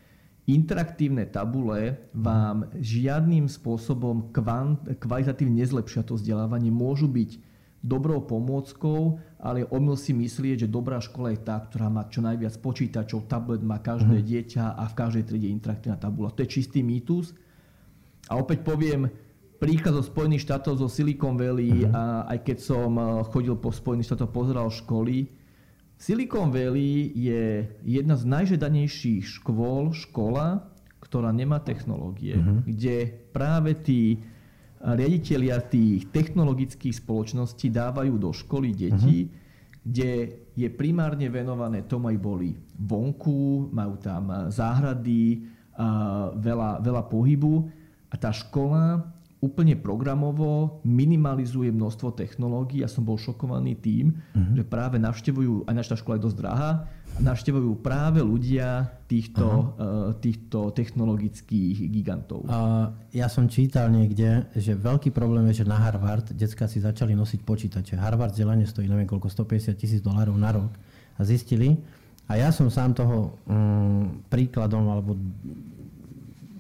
interaktívne 0.47 1.27
tabule 1.27 1.99
vám 2.15 2.71
žiadnym 2.79 3.51
spôsobom 3.51 4.31
kvant, 4.31 4.79
kvalitatívne 5.03 5.59
nezlepšia 5.67 6.07
to 6.07 6.15
vzdelávanie. 6.15 6.71
Môžu 6.71 7.11
byť 7.11 7.31
dobrou 7.85 8.25
pomôckou, 8.25 9.21
ale 9.39 9.69
omyl 9.69 9.95
si 9.95 10.11
myslieť, 10.11 10.67
že 10.67 10.73
dobrá 10.73 10.99
škola 10.99 11.33
je 11.37 11.41
tá, 11.45 11.61
ktorá 11.61 11.87
má 11.87 12.09
čo 12.11 12.25
najviac 12.25 12.59
počítačov, 12.59 13.31
tablet 13.31 13.63
má 13.63 13.79
každé 13.79 14.19
mm. 14.21 14.27
dieťa 14.27 14.65
a 14.75 14.85
v 14.91 14.95
každej 14.97 15.25
triede 15.29 15.49
interaktívna 15.53 16.01
tabula. 16.01 16.35
To 16.35 16.43
je 16.43 16.51
čistý 16.51 16.83
mýtus. 16.83 17.37
A 18.27 18.35
opäť 18.41 18.67
poviem, 18.67 19.07
príklad 19.63 19.95
zo 19.95 20.03
Spojených 20.03 20.43
štátov, 20.43 20.83
zo 20.83 20.89
Silicon 20.91 21.39
Valley, 21.39 21.87
mm. 21.87 21.95
a 21.95 22.03
aj 22.27 22.39
keď 22.43 22.59
som 22.59 22.91
eh, 22.99 23.05
chodil 23.31 23.55
po 23.55 23.71
Spojených 23.71 24.13
štátoch, 24.13 24.35
pozeral 24.35 24.67
školy, 24.73 25.31
Silicon 25.97 26.53
Valley 26.53 27.09
je 27.17 27.65
jedna 27.81 28.21
z 28.21 28.25
najžedanejších 28.29 29.41
škôl, 29.41 29.97
škola, 29.97 30.69
ktorá 31.01 31.33
nemá 31.33 31.57
technológie, 31.65 32.37
uh-huh. 32.37 32.61
kde 32.69 33.17
práve 33.33 33.73
tí 33.81 34.21
riaditeľia 34.83 35.65
tých 35.67 36.13
technologických 36.13 37.01
spoločností 37.01 37.73
dávajú 37.73 38.15
do 38.21 38.31
školy 38.31 38.77
deti, 38.77 39.19
uh-huh. 39.25 39.33
kde 39.81 40.11
je 40.53 40.69
primárne 40.73 41.27
venované 41.33 41.85
tomu, 41.85 42.13
aj 42.13 42.19
boli 42.21 42.53
vonku, 42.77 43.73
majú 43.73 43.97
tam 44.01 44.53
záhrady, 44.53 45.45
veľa, 46.41 46.81
veľa 46.81 47.03
pohybu 47.09 47.55
a 48.09 48.15
tá 48.17 48.33
škola 48.33 49.16
úplne 49.37 49.77
programovo 49.77 50.81
minimalizuje 50.83 51.69
množstvo 51.69 52.17
technológií. 52.17 52.81
Ja 52.81 52.89
som 52.89 53.05
bol 53.05 53.21
šokovaný 53.21 53.77
tým, 53.77 54.17
uh-huh. 54.17 54.57
že 54.57 54.65
práve 54.65 54.97
navštevujú, 54.97 55.69
aj 55.69 55.75
naša 55.77 56.01
škola 56.01 56.17
je 56.17 56.25
dosť 56.25 56.39
drahá, 56.41 56.71
navštevujú 57.21 57.81
práve 57.85 58.25
ľudia 58.25 58.97
týchto, 59.09 59.45
uh, 59.45 60.13
týchto 60.21 60.73
technologických 60.73 61.89
gigantov. 61.93 62.49
Uh, 62.49 62.93
ja 63.13 63.29
som 63.29 63.49
čítal 63.49 63.93
niekde, 63.93 64.49
že 64.57 64.73
veľký 64.73 65.13
problém 65.13 65.49
je, 65.53 65.65
že 65.65 65.69
na 65.69 65.81
Harvard 65.81 66.33
detská 66.33 66.65
si 66.65 66.81
začali 66.81 67.13
nosiť 67.13 67.41
počítače. 67.45 68.01
Harvard 68.01 68.33
vzdelanie 68.33 68.65
stojí 68.65 68.89
neviem 68.89 69.09
koľko, 69.09 69.29
150 69.29 69.77
tisíc 69.77 70.01
dolárov 70.01 70.37
na 70.37 70.51
rok. 70.57 70.73
A 71.17 71.25
zistili, 71.25 71.81
a 72.27 72.37
ja 72.37 72.51
som 72.51 72.67
sám 72.69 72.93
toho 72.93 73.39
um, 73.47 74.21
príkladom, 74.27 74.85
alebo 74.91 75.15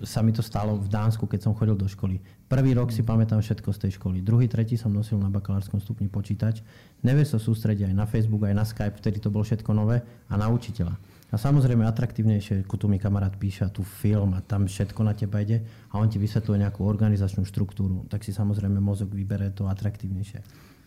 sa 0.04 0.20
mi 0.20 0.30
to 0.30 0.44
stalo 0.44 0.76
v 0.76 0.88
Dánsku, 0.92 1.24
keď 1.24 1.48
som 1.48 1.56
chodil 1.56 1.74
do 1.74 1.88
školy. 1.88 2.20
Prvý 2.46 2.78
rok 2.78 2.94
si 2.94 3.02
pamätám 3.02 3.42
všetko 3.42 3.74
z 3.74 3.78
tej 3.82 3.92
školy. 3.98 4.22
Druhý, 4.22 4.46
tretí 4.46 4.78
som 4.78 4.94
nosil 4.94 5.18
na 5.18 5.26
bakalárskom 5.26 5.82
stupni 5.82 6.06
počítač. 6.06 6.62
Nevie 7.02 7.26
sa 7.26 7.42
sústrediť 7.42 7.90
aj 7.90 7.94
na 7.98 8.06
Facebook, 8.06 8.46
aj 8.46 8.54
na 8.54 8.62
Skype, 8.62 9.02
vtedy 9.02 9.18
to 9.18 9.34
bolo 9.34 9.42
všetko 9.42 9.74
nové, 9.74 9.98
a 10.30 10.34
na 10.38 10.46
učiteľa. 10.46 10.94
A 11.26 11.34
samozrejme 11.34 11.82
atraktívnejšie, 11.82 12.62
ako 12.62 12.78
tu 12.78 12.86
mi 12.86 13.02
kamarát 13.02 13.34
píše 13.34 13.66
tu 13.74 13.82
film 13.82 14.38
a 14.38 14.46
tam 14.46 14.70
všetko 14.70 15.00
na 15.02 15.10
teba 15.10 15.42
ide 15.42 15.66
a 15.90 15.98
on 15.98 16.06
ti 16.06 16.22
vysvetľuje 16.22 16.62
nejakú 16.62 16.86
organizačnú 16.86 17.42
štruktúru, 17.42 18.06
tak 18.06 18.22
si 18.22 18.30
samozrejme 18.30 18.78
mozog 18.78 19.10
vybere 19.10 19.50
to 19.50 19.66
atraktívnejšie. 19.66 20.38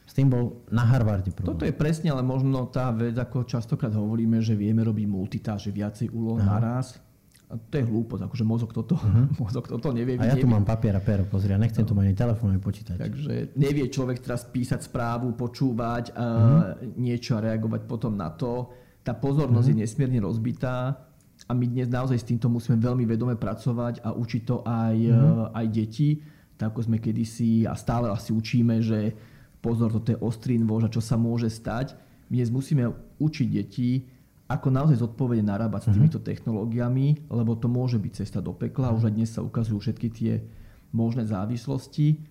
S 0.08 0.16
tým 0.16 0.32
bol 0.32 0.64
na 0.72 0.88
Harvarde 0.88 1.36
problém. 1.36 1.60
Toto 1.60 1.68
je 1.68 1.76
presne, 1.76 2.08
ale 2.16 2.24
možno 2.24 2.72
tá 2.72 2.88
vec, 2.96 3.20
ako 3.20 3.44
častokrát 3.44 3.92
hovoríme, 3.92 4.40
že 4.40 4.56
vieme 4.56 4.80
robiť 4.80 5.06
multitáž, 5.12 5.76
viacej 5.76 6.16
úloh 6.16 6.40
naraz 6.40 7.04
a 7.50 7.58
to 7.58 7.82
je 7.82 7.86
hlúposť, 7.86 8.30
akože 8.30 8.46
mozog 8.46 8.70
toto, 8.78 8.94
uh-huh. 8.94 9.26
mozog 9.42 9.66
toto 9.66 9.90
nevie. 9.90 10.22
A 10.22 10.30
ja 10.30 10.38
tu 10.38 10.46
nevie. 10.46 10.54
mám 10.54 10.66
papier 10.70 10.94
a 10.94 11.02
pero, 11.02 11.26
pozri, 11.26 11.50
ja 11.50 11.58
nechcem 11.58 11.82
no. 11.82 11.90
tu 11.90 11.94
mať 11.98 12.06
ani 12.06 12.18
telefón, 12.18 12.54
ani 12.54 12.62
počítať. 12.62 12.96
Takže 13.02 13.34
nevie 13.58 13.90
človek 13.90 14.22
teraz 14.22 14.46
písať 14.46 14.86
správu, 14.86 15.34
počúvať 15.34 16.14
uh-huh. 16.14 16.94
niečo 17.02 17.42
a 17.42 17.44
reagovať 17.44 17.90
potom 17.90 18.14
na 18.14 18.30
to. 18.30 18.70
Tá 19.02 19.18
pozornosť 19.18 19.66
uh-huh. 19.66 19.82
je 19.82 19.84
nesmierne 19.90 20.20
rozbitá 20.22 21.10
a 21.50 21.52
my 21.58 21.66
dnes 21.66 21.90
naozaj 21.90 22.22
s 22.22 22.30
týmto 22.30 22.54
musíme 22.54 22.78
veľmi 22.78 23.10
vedome 23.10 23.34
pracovať 23.34 24.06
a 24.06 24.14
učiť 24.14 24.42
to 24.46 24.62
aj, 24.62 24.98
uh-huh. 25.10 25.50
aj 25.50 25.66
deti. 25.74 26.22
Tak 26.54 26.78
ako 26.78 26.86
sme 26.86 27.02
kedysi 27.02 27.66
a 27.66 27.74
stále 27.74 28.14
asi 28.14 28.30
učíme, 28.30 28.78
že 28.86 29.18
pozor, 29.58 29.90
toto 29.90 30.14
je 30.14 30.22
ostrý 30.22 30.62
nôž 30.62 30.86
a 30.86 30.94
čo 30.94 31.02
sa 31.02 31.18
môže 31.18 31.50
stať. 31.50 31.98
My 32.30 32.46
dnes 32.46 32.54
musíme 32.54 32.94
učiť 33.18 33.48
deti, 33.50 34.06
ako 34.50 34.74
naozaj 34.74 34.98
zodpovedne 34.98 35.46
narábať 35.46 35.86
s 35.86 35.88
mhm. 35.88 35.94
týmito 35.96 36.20
technológiami, 36.20 37.30
lebo 37.30 37.54
to 37.54 37.70
môže 37.70 38.02
byť 38.02 38.26
cesta 38.26 38.42
do 38.42 38.52
pekla. 38.58 38.90
Už 38.90 39.08
aj 39.08 39.14
dnes 39.14 39.30
sa 39.30 39.46
ukazujú 39.46 39.78
všetky 39.78 40.08
tie 40.10 40.42
možné 40.90 41.30
závislosti. 41.30 42.26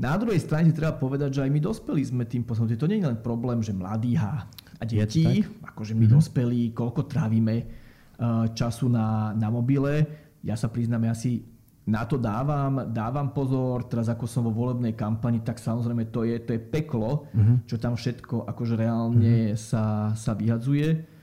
Na 0.00 0.16
druhej 0.16 0.40
strane 0.40 0.72
si 0.72 0.76
treba 0.76 0.96
povedať, 0.96 1.40
že 1.40 1.44
aj 1.44 1.50
my 1.52 1.60
dospelí 1.60 2.02
sme 2.04 2.24
tým 2.24 2.44
posunutí. 2.44 2.76
To 2.80 2.88
nie 2.88 3.00
je 3.00 3.08
len 3.08 3.20
problém, 3.20 3.60
že 3.60 3.76
mladí 3.76 4.16
a 4.16 4.48
deti, 4.84 5.44
akože 5.64 5.96
my 5.96 6.04
mm-hmm. 6.04 6.16
dospelí, 6.16 6.62
koľko 6.76 7.08
trávime 7.08 7.64
uh, 7.64 8.48
času 8.52 8.92
na, 8.92 9.32
na 9.32 9.48
mobile. 9.48 10.04
Ja 10.44 10.56
sa 10.56 10.68
priznám, 10.68 11.08
ja 11.08 11.16
si 11.16 11.44
na 11.88 12.04
to 12.04 12.20
dávam, 12.20 12.92
dávam 12.92 13.32
pozor, 13.32 13.88
teraz 13.88 14.12
ako 14.12 14.28
som 14.28 14.44
vo 14.44 14.52
volebnej 14.52 14.92
kampani, 14.92 15.40
tak 15.40 15.56
samozrejme 15.56 16.12
to 16.12 16.28
je, 16.28 16.44
to 16.44 16.50
je 16.56 16.60
peklo, 16.60 17.24
mm-hmm. 17.32 17.56
čo 17.64 17.76
tam 17.80 17.96
všetko 17.96 18.44
akože 18.52 18.74
reálne 18.76 19.52
mm-hmm. 19.52 19.60
sa, 19.60 20.12
sa 20.12 20.32
vyhadzuje. 20.36 21.15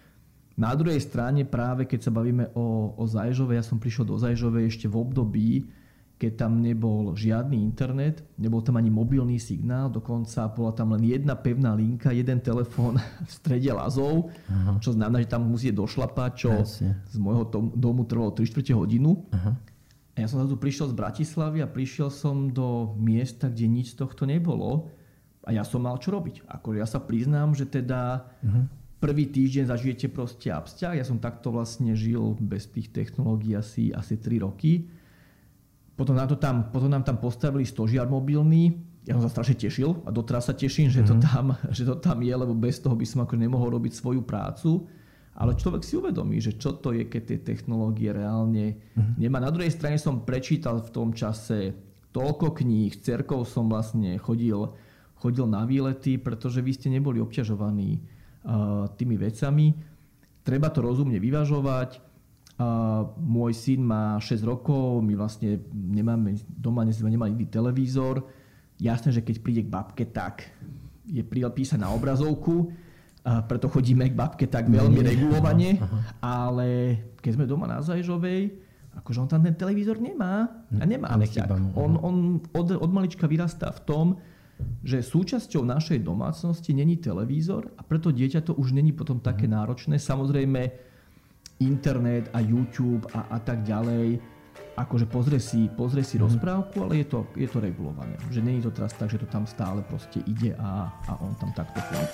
Na 0.54 0.78
druhej 0.78 1.02
strane 1.02 1.42
práve 1.50 1.90
keď 1.90 2.10
sa 2.10 2.12
bavíme 2.14 2.54
o, 2.54 2.94
o 2.94 3.04
Zajžove, 3.10 3.58
ja 3.58 3.66
som 3.66 3.82
prišiel 3.82 4.06
do 4.06 4.22
Zajžove 4.22 4.62
ešte 4.70 4.86
v 4.86 4.96
období, 5.02 5.50
keď 6.22 6.46
tam 6.46 6.62
nebol 6.62 7.12
žiadny 7.18 7.58
internet, 7.60 8.22
nebol 8.38 8.62
tam 8.62 8.78
ani 8.78 8.88
mobilný 8.88 9.42
signál, 9.42 9.90
dokonca 9.90 10.46
bola 10.54 10.72
tam 10.72 10.94
len 10.96 11.04
jedna 11.10 11.34
pevná 11.34 11.74
linka, 11.74 12.14
jeden 12.14 12.38
telefón 12.40 13.02
v 13.28 13.32
strede 13.34 13.74
lazov, 13.74 14.30
Aha. 14.48 14.78
čo 14.78 14.94
znamená, 14.94 15.26
že 15.26 15.34
tam 15.34 15.50
musíte 15.50 15.74
došlapať, 15.74 16.32
čo 16.38 16.52
Jasne. 16.54 17.02
z 17.10 17.18
môjho 17.18 17.50
domu 17.74 18.06
trvalo 18.06 18.32
3 18.32 18.46
čtvrte 18.46 18.72
hodinu. 18.78 19.26
Aha. 19.34 19.58
A 20.14 20.18
ja 20.22 20.30
som 20.30 20.46
tu 20.46 20.54
prišiel 20.56 20.94
z 20.94 20.96
Bratislavy 20.96 21.66
a 21.66 21.68
prišiel 21.68 22.14
som 22.14 22.54
do 22.54 22.94
miesta, 23.02 23.50
kde 23.50 23.66
nič 23.66 23.98
z 23.98 24.06
tohto 24.06 24.30
nebolo 24.30 24.94
a 25.42 25.50
ja 25.50 25.66
som 25.66 25.82
mal 25.82 25.98
čo 25.98 26.14
robiť. 26.14 26.46
Ako 26.46 26.78
ja 26.78 26.86
sa 26.86 27.02
priznám, 27.02 27.58
že 27.58 27.66
teda 27.66 28.30
uh-huh 28.46 28.83
prvý 29.04 29.28
týždeň 29.28 29.68
zažijete 29.68 30.08
proste 30.08 30.48
absťah. 30.48 30.96
Ja 30.96 31.04
som 31.04 31.20
takto 31.20 31.52
vlastne 31.52 31.92
žil 31.92 32.40
bez 32.40 32.72
tých 32.72 32.88
technológií 32.96 33.52
asi, 33.60 33.92
asi 33.92 34.16
3 34.16 34.48
roky. 34.48 34.88
Potom 36.00 36.16
nám, 36.16 36.32
to 36.32 36.40
tam, 36.40 36.72
potom 36.72 36.88
nám 36.88 37.04
tam 37.04 37.20
postavili 37.20 37.68
stožiar 37.68 38.08
mobilný. 38.08 38.80
Ja 39.04 39.20
som 39.20 39.28
sa 39.28 39.36
strašne 39.36 39.60
tešil 39.60 40.08
a 40.08 40.10
doteraz 40.16 40.48
sa 40.48 40.56
teším, 40.56 40.88
že, 40.88 41.04
mm-hmm. 41.04 41.12
to 41.12 41.16
mhm. 41.20 41.24
tam, 41.28 41.46
že 41.76 41.84
to 41.84 41.96
tam 42.00 42.24
je, 42.24 42.32
lebo 42.32 42.56
bez 42.56 42.80
toho 42.80 42.96
by 42.96 43.04
som 43.04 43.28
ako 43.28 43.36
nemohol 43.36 43.76
robiť 43.76 43.92
svoju 43.92 44.24
prácu. 44.24 44.88
Ale 45.34 45.58
človek 45.58 45.82
si 45.84 45.98
uvedomí, 45.98 46.38
že 46.40 46.56
čo 46.56 46.78
to 46.78 46.94
je, 46.94 47.10
keď 47.10 47.22
tie 47.28 47.40
technológie 47.44 48.14
reálne 48.14 48.80
mm-hmm. 48.96 49.20
nemá. 49.20 49.44
Na 49.44 49.52
druhej 49.52 49.74
strane 49.74 50.00
som 50.00 50.24
prečítal 50.24 50.80
v 50.80 50.94
tom 50.94 51.10
čase 51.12 51.76
toľko 52.14 52.56
kníh, 52.56 52.94
cerkou 53.02 53.42
som 53.44 53.66
vlastne 53.66 54.16
chodil, 54.22 54.70
chodil 55.18 55.50
na 55.50 55.66
výlety, 55.66 56.22
pretože 56.22 56.62
vy 56.62 56.72
ste 56.72 56.94
neboli 56.94 57.18
obťažovaní 57.18 58.14
tými 59.00 59.16
vecami. 59.16 59.74
Treba 60.44 60.68
to 60.68 60.84
rozumne 60.84 61.16
vyvažovať. 61.18 62.04
Môj 63.18 63.52
syn 63.56 63.82
má 63.82 64.20
6 64.20 64.44
rokov, 64.46 65.02
my 65.02 65.18
vlastne 65.18 65.64
nemáme, 65.74 66.38
doma 66.48 66.86
sme 66.92 67.10
nemali 67.10 67.34
nikdy 67.34 67.48
televízor. 67.50 68.24
Jasné, 68.78 69.16
že 69.16 69.26
keď 69.26 69.36
príde 69.42 69.62
k 69.66 69.74
babke, 69.74 70.04
tak 70.06 70.52
je 71.08 71.24
písať 71.24 71.80
na 71.80 71.92
obrazovku, 71.92 72.72
a 73.24 73.40
preto 73.40 73.72
chodíme 73.72 74.04
k 74.12 74.16
babke 74.20 74.52
tak 74.52 74.68
veľmi 74.68 75.00
regulovane, 75.00 75.80
ale 76.20 77.00
keď 77.24 77.32
sme 77.40 77.48
doma 77.48 77.72
na 77.72 77.80
Zajžovej, 77.80 78.52
akože 79.00 79.18
on 79.24 79.30
tam 79.32 79.42
ten 79.42 79.56
televízor 79.56 79.96
nemá 80.04 80.52
a 80.76 80.84
nemá 80.84 81.08
a 81.08 81.16
On, 81.80 81.96
on 82.04 82.16
od, 82.52 82.68
od 82.76 82.92
malička 82.92 83.24
vyrastá 83.24 83.72
v 83.72 83.82
tom, 83.88 84.06
že 84.84 85.00
súčasťou 85.00 85.64
našej 85.64 86.04
domácnosti 86.04 86.76
není 86.76 87.00
televízor 87.00 87.72
a 87.78 87.82
preto 87.82 88.12
dieťa 88.12 88.44
to 88.44 88.54
už 88.58 88.76
není 88.76 88.92
potom 88.92 89.20
také 89.24 89.48
mhm. 89.48 89.54
náročné. 89.54 89.96
Samozrejme 90.00 90.92
internet 91.62 92.28
a 92.34 92.44
YouTube 92.44 93.08
a, 93.14 93.32
a 93.32 93.38
tak 93.40 93.64
ďalej, 93.64 94.20
akože 94.76 95.06
pozrie 95.06 95.40
si, 95.40 95.70
pozrie 95.70 96.04
si 96.04 96.18
mm. 96.18 96.24
rozprávku, 96.28 96.82
ale 96.84 97.06
je 97.06 97.08
to, 97.08 97.20
je 97.38 97.48
to 97.48 97.62
regulované. 97.62 98.18
Že 98.34 98.42
není 98.42 98.60
to 98.62 98.74
teraz 98.74 98.94
tak, 98.98 99.10
že 99.10 99.22
to 99.22 99.28
tam 99.30 99.46
stále 99.46 99.86
proste 99.86 100.20
ide 100.26 100.58
a, 100.58 100.90
a 101.08 101.12
on 101.22 101.38
tam 101.38 101.54
takto 101.54 101.80
chodí. 101.80 102.06